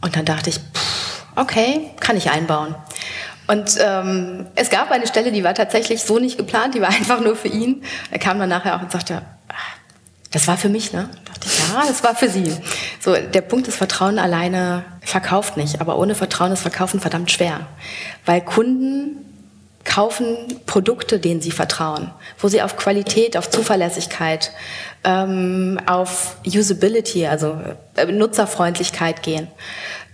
[0.00, 2.74] Und dann dachte ich, pff, okay, kann ich einbauen.
[3.50, 7.20] Und ähm, es gab eine Stelle, die war tatsächlich so nicht geplant, die war einfach
[7.20, 7.82] nur für ihn.
[8.12, 9.54] Er kam dann nachher auch und sagte, ah,
[10.30, 11.08] das war für mich, ne?
[11.12, 12.56] Da dachte ich, ja, das war für Sie.
[13.00, 17.66] So, der Punkt ist, Vertrauen alleine verkauft nicht, aber ohne Vertrauen ist Verkaufen verdammt schwer.
[18.24, 19.16] Weil Kunden
[19.82, 20.36] kaufen
[20.66, 24.52] Produkte, denen sie vertrauen, wo sie auf Qualität, auf Zuverlässigkeit,
[25.02, 27.58] ähm, auf Usability, also
[27.96, 29.48] äh, Nutzerfreundlichkeit gehen.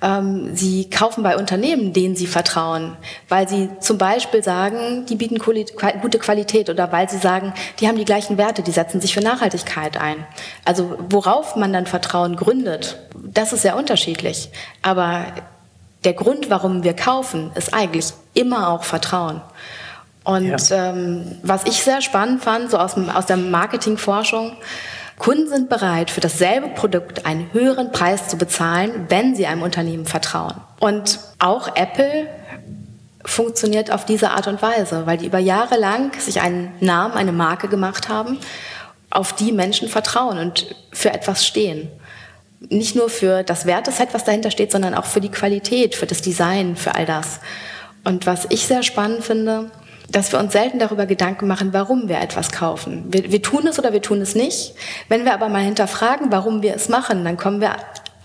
[0.03, 2.97] Ähm, sie kaufen bei Unternehmen, denen sie vertrauen,
[3.29, 7.97] weil sie zum Beispiel sagen, die bieten gute Qualität oder weil sie sagen, die haben
[7.97, 10.27] die gleichen Werte, die setzen sich für Nachhaltigkeit ein.
[10.65, 14.51] Also worauf man dann Vertrauen gründet, das ist sehr unterschiedlich.
[14.83, 15.25] Aber
[16.05, 19.41] der Grund, warum wir kaufen, ist eigentlich immer auch Vertrauen.
[20.25, 20.91] Und ja.
[20.91, 24.57] ähm, was ich sehr spannend fand, so aus, aus der Marketingforschung,
[25.18, 30.07] Kunden sind bereit, für dasselbe Produkt einen höheren Preis zu bezahlen, wenn sie einem Unternehmen
[30.07, 30.55] vertrauen.
[30.79, 32.29] Und auch Apple
[33.24, 37.33] funktioniert auf diese Art und Weise, weil die über Jahre lang sich einen Namen, eine
[37.33, 38.38] Marke gemacht haben,
[39.11, 41.90] auf die Menschen vertrauen und für etwas stehen
[42.61, 46.22] nicht nur für das Werteset, was dahinter steht, sondern auch für die Qualität, für das
[46.22, 47.40] Design, für all das.
[48.05, 49.70] Und was ich sehr spannend finde,
[50.09, 53.05] dass wir uns selten darüber Gedanken machen, warum wir etwas kaufen.
[53.09, 54.75] Wir, wir tun es oder wir tun es nicht.
[55.09, 57.77] Wenn wir aber mal hinterfragen, warum wir es machen, dann kommen wir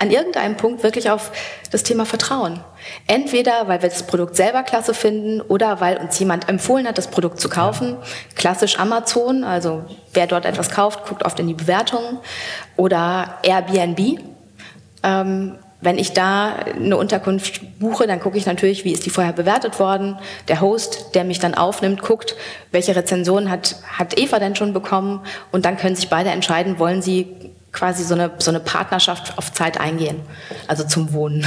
[0.01, 1.31] an irgendeinem Punkt wirklich auf
[1.69, 2.59] das Thema Vertrauen.
[3.05, 7.07] Entweder, weil wir das Produkt selber klasse finden oder weil uns jemand empfohlen hat, das
[7.07, 7.97] Produkt zu kaufen.
[8.35, 12.17] Klassisch Amazon, also wer dort etwas kauft, guckt oft in die Bewertungen.
[12.77, 14.19] Oder Airbnb.
[15.03, 19.33] Ähm, wenn ich da eine Unterkunft buche, dann gucke ich natürlich, wie ist die vorher
[19.33, 20.17] bewertet worden.
[20.47, 22.35] Der Host, der mich dann aufnimmt, guckt,
[22.71, 25.21] welche Rezension hat, hat Eva denn schon bekommen.
[25.51, 27.35] Und dann können sich beide entscheiden, wollen sie
[27.71, 30.21] quasi so eine, so eine Partnerschaft auf Zeit eingehen,
[30.67, 31.45] also zum Wohnen.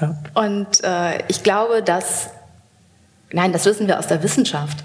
[0.00, 0.16] Ja.
[0.34, 2.30] Und äh, ich glaube, dass,
[3.30, 4.78] nein, das wissen wir aus der Wissenschaft,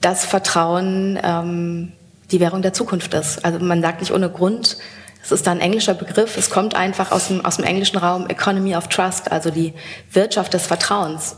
[0.00, 1.92] dass Vertrauen ähm,
[2.30, 3.44] die Währung der Zukunft ist.
[3.44, 4.76] Also man sagt nicht ohne Grund,
[5.22, 8.26] es ist da ein englischer Begriff, es kommt einfach aus dem, aus dem englischen Raum
[8.28, 9.74] Economy of Trust, also die
[10.12, 11.36] Wirtschaft des Vertrauens.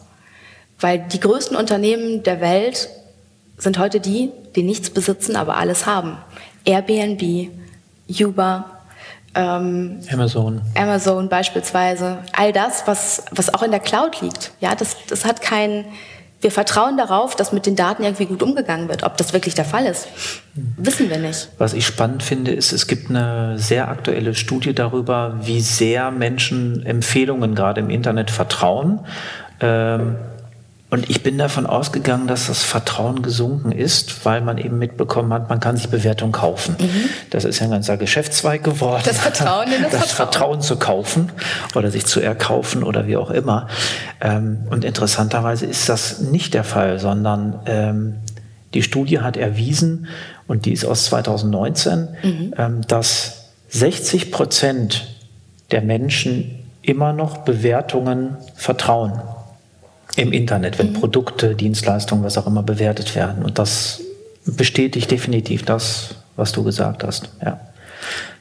[0.79, 2.89] Weil die größten Unternehmen der Welt
[3.59, 6.17] sind heute die, die nichts besitzen, aber alles haben.
[6.65, 7.51] Airbnb,
[8.09, 8.83] Uber,
[9.35, 10.61] ähm, Amazon.
[10.75, 12.19] Amazon beispielsweise.
[12.33, 14.53] All das, was, was auch in der Cloud liegt.
[14.61, 15.87] Ja, das, das hat kein,
[16.43, 19.05] wir vertrauen darauf, dass mit den Daten irgendwie gut umgegangen wird.
[19.05, 20.09] Ob das wirklich der Fall ist,
[20.77, 21.49] wissen wir nicht.
[21.59, 26.85] Was ich spannend finde, ist, es gibt eine sehr aktuelle Studie darüber, wie sehr Menschen
[26.85, 29.01] Empfehlungen gerade im Internet vertrauen.
[29.61, 30.17] Ähm,
[30.93, 35.49] und ich bin davon ausgegangen, dass das Vertrauen gesunken ist, weil man eben mitbekommen hat,
[35.49, 36.77] man kann sich Bewertung kaufen.
[36.79, 37.09] Mhm.
[37.31, 39.01] Das ist ja ein ganzer Geschäftszweig geworden.
[39.07, 40.61] Das Vertrauen in das, das Vertrauen.
[40.61, 40.61] Vertrauen.
[40.61, 41.33] zu kaufen
[41.75, 43.69] oder sich zu erkaufen oder wie auch immer.
[44.21, 48.17] Ähm, und interessanterweise ist das nicht der Fall, sondern ähm,
[48.75, 50.09] die Studie hat erwiesen,
[50.47, 52.55] und die ist aus 2019, mhm.
[52.59, 55.07] Ähm, dass 60 Prozent
[55.71, 59.23] der Menschen immer noch Bewertungen vertrauen
[60.17, 60.95] im Internet, wenn mhm.
[60.95, 63.45] Produkte, Dienstleistungen, was auch immer bewertet werden.
[63.45, 64.01] Und das
[64.45, 67.31] bestätigt definitiv das, was du gesagt hast.
[67.43, 67.61] Ja.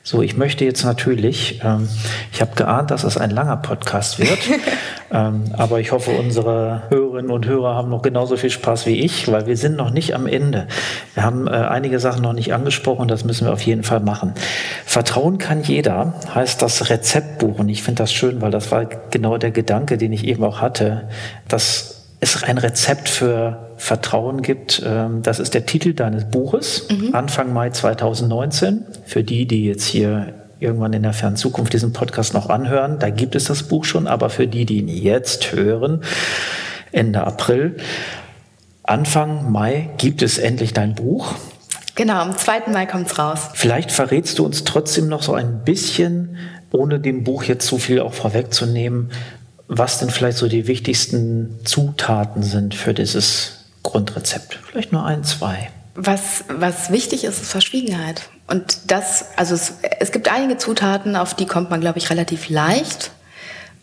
[0.03, 1.87] So, ich möchte jetzt natürlich, ähm,
[2.33, 4.39] ich habe geahnt, dass es ein langer Podcast wird,
[5.11, 9.31] ähm, aber ich hoffe, unsere Hörerinnen und Hörer haben noch genauso viel Spaß wie ich,
[9.31, 10.67] weil wir sind noch nicht am Ende.
[11.13, 14.33] Wir haben äh, einige Sachen noch nicht angesprochen, das müssen wir auf jeden Fall machen.
[14.85, 19.37] Vertrauen kann jeder, heißt das Rezeptbuch und ich finde das schön, weil das war genau
[19.37, 21.09] der Gedanke, den ich eben auch hatte,
[21.47, 24.81] dass es ein Rezept für Vertrauen gibt.
[24.85, 27.13] Ähm, das ist der Titel deines Buches, mhm.
[27.13, 28.85] Anfang Mai 2019.
[29.05, 33.09] Für die, die jetzt hier irgendwann in der fernen Zukunft diesen Podcast noch anhören, da
[33.09, 36.01] gibt es das Buch schon, aber für die, die ihn jetzt hören,
[36.91, 37.77] Ende April,
[38.83, 41.33] Anfang Mai gibt es endlich dein Buch.
[41.95, 42.67] Genau, am 2.
[42.71, 43.49] Mai kommt es raus.
[43.55, 46.37] Vielleicht verrätst du uns trotzdem noch so ein bisschen,
[46.71, 49.09] ohne dem Buch jetzt zu viel auch vorwegzunehmen,
[49.73, 54.59] was denn vielleicht so die wichtigsten Zutaten sind für dieses Grundrezept.
[54.69, 55.69] Vielleicht nur ein, zwei.
[55.95, 58.23] Was, was wichtig ist, ist Verschwiegenheit.
[58.47, 62.49] Und das, also es, es gibt einige Zutaten, auf die kommt man, glaube ich, relativ
[62.49, 63.11] leicht.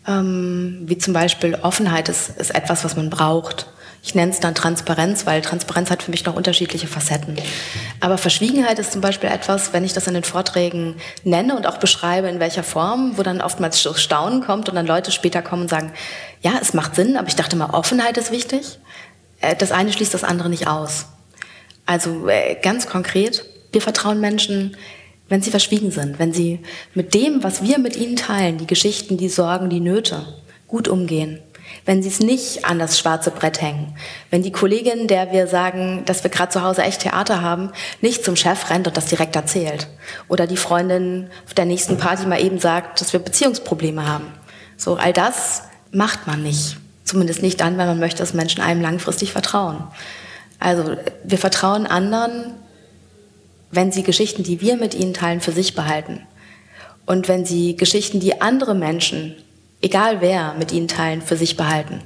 [0.07, 3.67] Ähm, wie zum Beispiel Offenheit ist, ist etwas, was man braucht.
[4.03, 7.37] Ich nenne es dann Transparenz, weil Transparenz hat für mich noch unterschiedliche Facetten.
[8.01, 11.79] Aber Verschwiegenheit ist zum Beispiel etwas, wenn ich das in den Vorträgen nenne und auch
[11.79, 15.71] beschreibe, in welcher Form, wo dann oftmals Staunen kommt und dann Leute später kommen und
[15.71, 15.93] sagen,
[16.41, 18.79] ja, es macht Sinn, aber ich dachte mal, Offenheit ist wichtig.
[19.41, 21.07] Äh, das eine schließt das andere nicht aus.
[21.85, 24.77] Also äh, ganz konkret, wir vertrauen Menschen,
[25.29, 26.61] wenn sie verschwiegen sind, wenn sie
[26.95, 30.25] mit dem, was wir mit ihnen teilen, die Geschichten, die Sorgen, die Nöte,
[30.67, 31.41] gut umgehen
[31.89, 33.97] wenn sie es nicht an das schwarze Brett hängen.
[34.29, 37.73] Wenn die Kollegin, der wir sagen, dass wir gerade zu Hause echt Theater haben,
[38.03, 39.89] nicht zum Chef rennt und das direkt erzählt.
[40.29, 44.27] Oder die Freundin auf der nächsten Party mal eben sagt, dass wir Beziehungsprobleme haben.
[44.77, 46.77] So, all das macht man nicht.
[47.05, 49.83] Zumindest nicht dann, wenn man möchte, dass Menschen einem langfristig vertrauen.
[50.59, 52.53] Also, wir vertrauen anderen,
[53.71, 56.21] wenn sie Geschichten, die wir mit ihnen teilen, für sich behalten.
[57.07, 59.37] Und wenn sie Geschichten, die andere Menschen
[59.81, 62.03] egal wer, mit ihnen teilen, für sich behalten.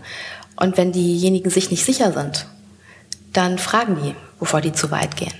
[0.56, 2.46] Und wenn diejenigen sich nicht sicher sind,
[3.32, 5.32] dann fragen die, bevor die zu weit gehen.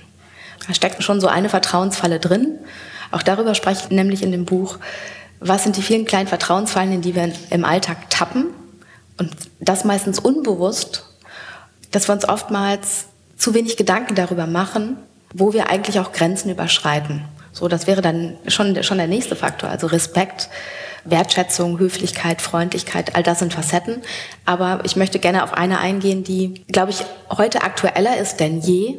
[0.67, 2.57] Da steckt schon so eine Vertrauensfalle drin.
[3.11, 4.79] Auch darüber spreche ich nämlich in dem Buch,
[5.39, 8.47] was sind die vielen kleinen Vertrauensfallen, in die wir im Alltag tappen.
[9.17, 11.05] Und das meistens unbewusst,
[11.91, 13.05] dass wir uns oftmals
[13.37, 14.97] zu wenig Gedanken darüber machen,
[15.33, 17.25] wo wir eigentlich auch Grenzen überschreiten.
[17.51, 20.49] So, das wäre dann schon, schon der nächste Faktor, also Respekt
[21.05, 24.01] Wertschätzung, Höflichkeit, Freundlichkeit, all das sind Facetten.
[24.45, 28.95] Aber ich möchte gerne auf eine eingehen, die, glaube ich, heute aktueller ist denn je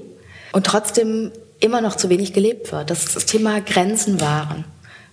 [0.52, 2.90] und trotzdem immer noch zu wenig gelebt wird.
[2.90, 4.64] Das ist das Thema Grenzen wahren.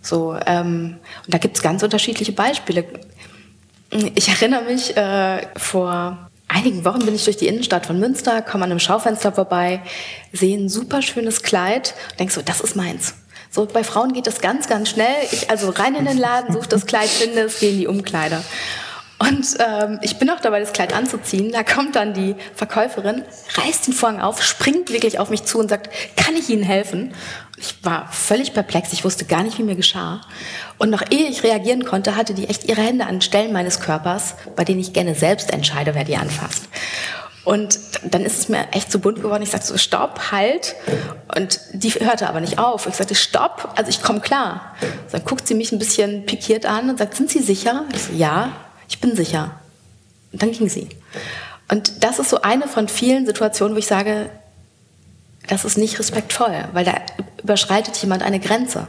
[0.01, 2.86] So, ähm, und da gibt es ganz unterschiedliche Beispiele.
[4.15, 8.65] Ich erinnere mich, äh, vor einigen Wochen bin ich durch die Innenstadt von Münster, komme
[8.65, 9.82] an einem Schaufenster vorbei,
[10.34, 13.15] sehe ein super schönes Kleid und denke so, das ist meins.
[13.54, 15.14] So, bei Frauen geht das ganz, ganz schnell.
[15.32, 18.42] Ich also rein in den Laden, suche das Kleid, finde es, gehe in die Umkleider.
[19.20, 21.52] Und ähm, ich bin auch dabei, das Kleid anzuziehen.
[21.52, 23.24] Da kommt dann die Verkäuferin,
[23.56, 27.14] reißt den Vorhang auf, springt wirklich auf mich zu und sagt, kann ich Ihnen helfen?
[27.58, 30.22] Ich war völlig perplex, ich wusste gar nicht, wie mir geschah.
[30.80, 34.36] Und noch ehe ich reagieren konnte, hatte die echt ihre Hände an Stellen meines Körpers,
[34.56, 36.64] bei denen ich gerne selbst entscheide, wer die anfasst.
[37.43, 39.41] Und dann ist es mir echt zu bunt geworden.
[39.41, 40.75] Ich sagte so, stopp, halt.
[41.36, 42.86] Und die hörte aber nicht auf.
[42.86, 44.75] Ich sagte, stopp, also ich komme klar.
[45.12, 47.86] Dann guckt sie mich ein bisschen pikiert an und sagt, sind Sie sicher?
[47.95, 48.51] Ich so, ja,
[48.88, 49.60] ich bin sicher.
[50.32, 50.89] Und dann ging sie.
[51.69, 54.30] Und das ist so eine von vielen Situationen, wo ich sage,
[55.47, 56.93] das ist nicht respektvoll, weil da
[57.41, 58.88] überschreitet jemand eine Grenze.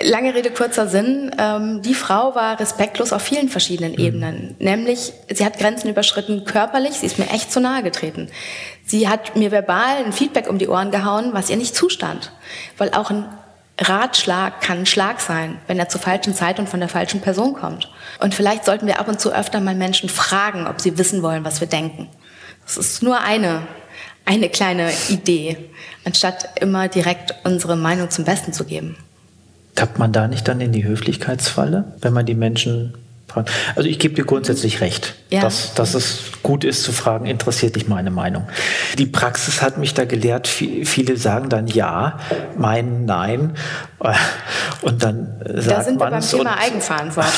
[0.00, 1.30] Lange Rede, kurzer Sinn.
[1.38, 3.98] Ähm, die Frau war respektlos auf vielen verschiedenen mhm.
[3.98, 4.56] Ebenen.
[4.58, 8.28] Nämlich, sie hat Grenzen überschritten körperlich, sie ist mir echt zu nahe getreten.
[8.86, 12.32] Sie hat mir verbal ein Feedback um die Ohren gehauen, was ihr nicht zustand.
[12.78, 13.26] Weil auch ein
[13.78, 17.52] Ratschlag kann ein Schlag sein, wenn er zur falschen Zeit und von der falschen Person
[17.54, 17.90] kommt.
[18.20, 21.44] Und vielleicht sollten wir ab und zu öfter mal Menschen fragen, ob sie wissen wollen,
[21.44, 22.08] was wir denken.
[22.64, 23.66] Das ist nur eine,
[24.24, 25.70] eine kleine Idee,
[26.04, 28.96] anstatt immer direkt unsere Meinung zum Besten zu geben.
[29.74, 32.94] Tappt man da nicht dann in die Höflichkeitsfalle, wenn man die Menschen
[33.26, 33.50] fragt?
[33.74, 35.40] Also ich gebe dir grundsätzlich recht, ja.
[35.40, 38.48] dass, dass es gut ist zu fragen, interessiert dich meine Meinung.
[38.98, 42.18] Die Praxis hat mich da gelehrt, viele sagen dann ja,
[42.56, 43.54] meinen nein.
[44.82, 47.32] Und dann sagt Da sind wir beim Thema Eigenverantwortung.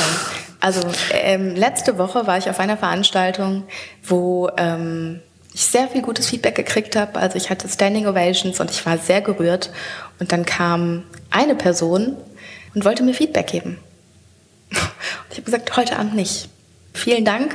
[0.60, 0.80] Also
[1.12, 3.64] ähm, letzte Woche war ich auf einer Veranstaltung,
[4.02, 5.20] wo ähm,
[5.54, 7.18] ich sehr viel gutes Feedback gekriegt habe.
[7.18, 9.70] Also ich hatte Standing Ovations und ich war sehr gerührt.
[10.18, 12.16] Und dann kam eine Person
[12.74, 13.78] und wollte mir Feedback geben.
[14.70, 14.78] Und
[15.30, 16.48] ich habe gesagt, heute Abend nicht.
[16.92, 17.54] Vielen Dank.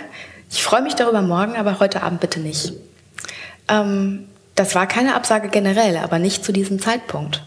[0.49, 2.73] Ich freue mich darüber morgen, aber heute Abend bitte nicht.
[3.67, 7.43] Ähm, das war keine Absage generell, aber nicht zu diesem Zeitpunkt.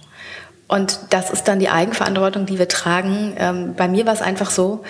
[0.69, 3.35] Und das ist dann die Eigenverantwortung, die wir tragen.
[3.39, 4.85] Ähm, bei mir war es einfach so,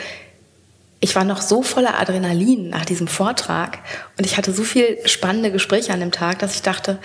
[1.02, 3.80] ich war noch so voller Adrenalin nach diesem Vortrag
[4.16, 6.98] und ich hatte so viel spannende Gespräche an dem Tag, dass ich dachte,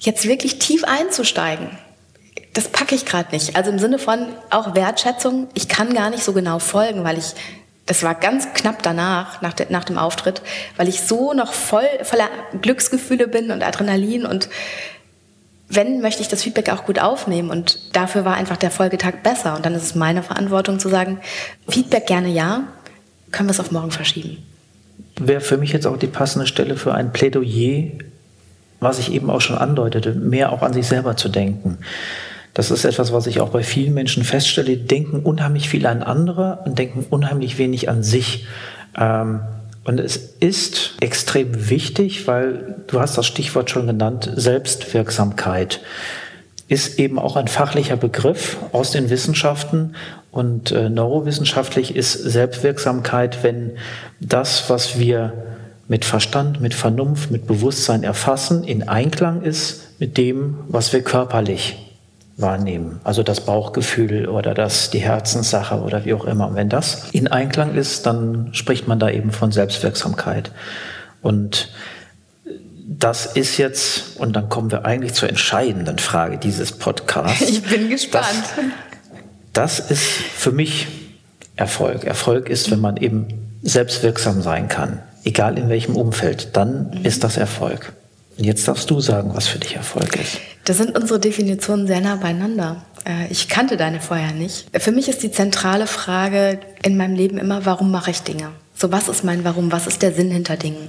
[0.00, 1.78] jetzt wirklich tief einzusteigen,
[2.54, 3.54] das packe ich gerade nicht.
[3.54, 7.34] Also im Sinne von auch Wertschätzung, ich kann gar nicht so genau folgen, weil ich,
[7.86, 10.42] das war ganz knapp danach, nach, de, nach dem Auftritt,
[10.76, 12.28] weil ich so noch voll, voller
[12.62, 14.48] Glücksgefühle bin und Adrenalin und
[15.74, 17.50] wenn, möchte ich das Feedback auch gut aufnehmen.
[17.50, 19.56] Und dafür war einfach der Folgetag besser.
[19.56, 21.18] Und dann ist es meine Verantwortung zu sagen,
[21.68, 22.64] Feedback gerne ja,
[23.30, 24.38] können wir es auf morgen verschieben.
[25.18, 27.90] Wäre für mich jetzt auch die passende Stelle für ein Plädoyer,
[28.80, 31.78] was ich eben auch schon andeutete, mehr auch an sich selber zu denken.
[32.54, 34.76] Das ist etwas, was ich auch bei vielen Menschen feststelle.
[34.76, 38.46] Die denken unheimlich viel an andere und denken unheimlich wenig an sich.
[38.98, 39.40] Ähm,
[39.84, 45.80] und es ist extrem wichtig, weil du hast das Stichwort schon genannt, Selbstwirksamkeit
[46.68, 49.94] ist eben auch ein fachlicher Begriff aus den Wissenschaften.
[50.30, 53.72] Und äh, neurowissenschaftlich ist Selbstwirksamkeit, wenn
[54.20, 55.34] das, was wir
[55.88, 61.81] mit Verstand, mit Vernunft, mit Bewusstsein erfassen, in Einklang ist mit dem, was wir körperlich
[62.42, 63.00] wahrnehmen.
[63.04, 66.48] Also das Bauchgefühl oder das, die Herzenssache oder wie auch immer.
[66.48, 70.50] Und wenn das in Einklang ist, dann spricht man da eben von Selbstwirksamkeit.
[71.22, 71.72] Und
[72.86, 77.40] das ist jetzt, und dann kommen wir eigentlich zur entscheidenden Frage dieses Podcasts.
[77.48, 78.26] Ich bin gespannt.
[79.52, 80.88] Das, das ist für mich
[81.56, 82.04] Erfolg.
[82.04, 83.28] Erfolg ist, wenn man eben
[83.62, 87.04] selbstwirksam sein kann, egal in welchem Umfeld, dann mhm.
[87.04, 87.92] ist das Erfolg.
[88.38, 90.38] Und jetzt darfst du sagen, was für dich Erfolg ist.
[90.64, 92.84] Da sind unsere Definitionen sehr nah beieinander.
[93.04, 94.66] Äh, ich kannte deine vorher nicht.
[94.80, 98.50] Für mich ist die zentrale Frage in meinem Leben immer, warum mache ich Dinge?
[98.74, 99.70] So, was ist mein Warum?
[99.70, 100.88] Was ist der Sinn hinter Dingen?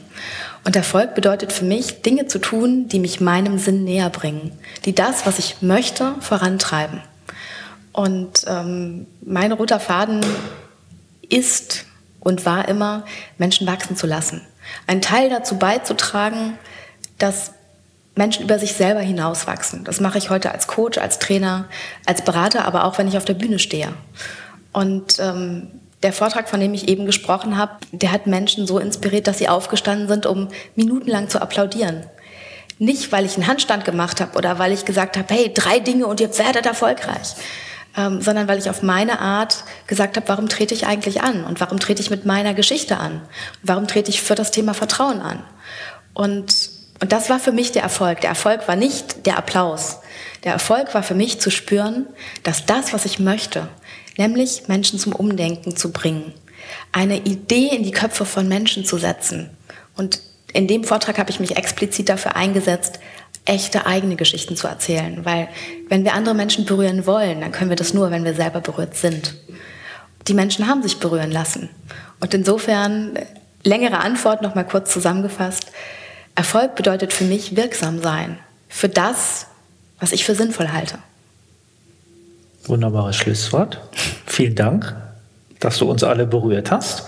[0.63, 4.51] Und Erfolg bedeutet für mich, Dinge zu tun, die mich meinem Sinn näher bringen,
[4.85, 7.01] die das, was ich möchte, vorantreiben.
[7.91, 10.21] Und ähm, mein roter Faden
[11.29, 11.85] ist
[12.19, 13.05] und war immer,
[13.37, 14.41] Menschen wachsen zu lassen.
[14.87, 16.57] Einen Teil dazu beizutragen,
[17.19, 17.51] dass
[18.15, 19.83] Menschen über sich selber hinauswachsen.
[19.83, 21.65] Das mache ich heute als Coach, als Trainer,
[22.05, 23.89] als Berater, aber auch wenn ich auf der Bühne stehe.
[24.71, 25.71] Und ähm,
[26.03, 29.49] der Vortrag, von dem ich eben gesprochen habe, der hat Menschen so inspiriert, dass sie
[29.49, 32.05] aufgestanden sind, um minutenlang zu applaudieren.
[32.77, 36.05] Nicht, weil ich einen Handstand gemacht habe oder weil ich gesagt habe, hey, drei Dinge
[36.05, 37.35] und ihr werdet erfolgreich,
[37.95, 41.61] ähm, sondern weil ich auf meine Art gesagt habe, warum trete ich eigentlich an und
[41.61, 43.21] warum trete ich mit meiner Geschichte an?
[43.61, 45.43] Warum trete ich für das Thema Vertrauen an?
[46.13, 46.72] Und
[47.03, 48.21] und das war für mich der Erfolg.
[48.21, 49.99] Der Erfolg war nicht der Applaus.
[50.45, 52.07] Der Erfolg war für mich zu spüren,
[52.43, 53.67] dass das, was ich möchte,
[54.15, 56.31] nämlich Menschen zum Umdenken zu bringen,
[56.93, 59.49] eine Idee in die Köpfe von Menschen zu setzen.
[59.97, 60.21] Und
[60.53, 62.99] in dem Vortrag habe ich mich explizit dafür eingesetzt,
[63.43, 65.25] echte eigene Geschichten zu erzählen.
[65.25, 65.49] Weil
[65.89, 68.95] wenn wir andere Menschen berühren wollen, dann können wir das nur, wenn wir selber berührt
[68.95, 69.35] sind.
[70.29, 71.69] Die Menschen haben sich berühren lassen.
[72.21, 73.19] Und insofern,
[73.61, 75.69] längere Antwort nochmal kurz zusammengefasst,
[76.35, 78.37] Erfolg bedeutet für mich wirksam sein.
[78.67, 79.47] Für das,
[79.99, 80.97] was ich für sinnvoll halte.
[82.65, 83.79] Wunderbares Schlusswort.
[84.25, 84.95] Vielen Dank,
[85.59, 87.05] dass du uns alle berührt hast.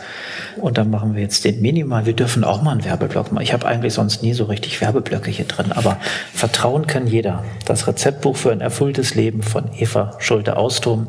[0.57, 2.05] Und dann machen wir jetzt den Minimal.
[2.05, 3.43] Wir dürfen auch mal einen Werbeblock machen.
[3.43, 5.97] Ich habe eigentlich sonst nie so richtig Werbeblöcke hier drin, aber
[6.34, 7.43] Vertrauen kann jeder.
[7.65, 11.07] Das Rezeptbuch für ein erfülltes Leben von Eva Schulte-Austum,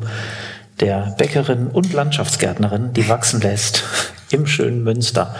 [0.79, 3.83] der Bäckerin und Landschaftsgärtnerin, die wachsen lässt
[4.31, 5.35] im schönen Münster,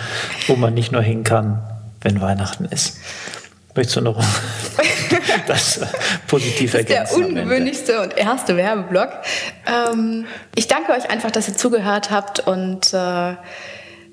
[0.48, 1.62] wo man nicht nur hin kann,
[2.08, 2.98] wenn Weihnachten ist.
[3.76, 4.24] Möchtest du noch
[5.48, 5.82] das
[6.28, 7.20] positiv ergänzen?
[7.20, 9.10] Der ungewöhnlichste und erste Werbeblock.
[9.68, 13.36] Ähm, ich danke euch einfach, dass ihr zugehört habt und äh,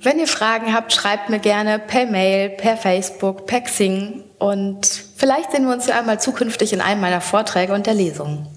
[0.02, 4.86] wenn ihr Fragen habt, schreibt mir gerne per Mail, per Facebook, per Xing und
[5.16, 8.48] vielleicht sehen wir uns ja einmal zukünftig in einem meiner Vorträge und der Lesungen.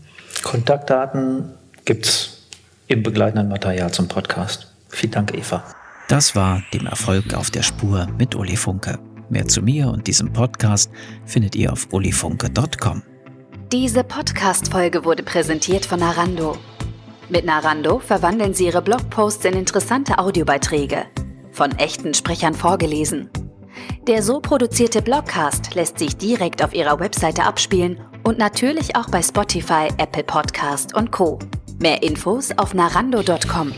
[0.43, 1.53] Kontaktdaten
[1.85, 2.47] gibt es
[2.87, 4.67] im begleitenden Material zum Podcast.
[4.89, 5.63] Vielen Dank, Eva.
[6.09, 8.99] Das war dem Erfolg auf der Spur mit Uli Funke.
[9.29, 10.91] Mehr zu mir und diesem Podcast
[11.25, 13.03] findet ihr auf ulifunke.com.
[13.71, 16.57] Diese Podcast-Folge wurde präsentiert von Narando.
[17.29, 21.05] Mit Narando verwandeln Sie Ihre Blogposts in interessante Audiobeiträge,
[21.51, 23.29] von echten Sprechern vorgelesen.
[24.07, 29.21] Der so produzierte Blogcast lässt sich direkt auf Ihrer Webseite abspielen und natürlich auch bei
[29.21, 31.39] Spotify, Apple Podcast und Co.
[31.79, 33.73] Mehr Infos auf narando.com.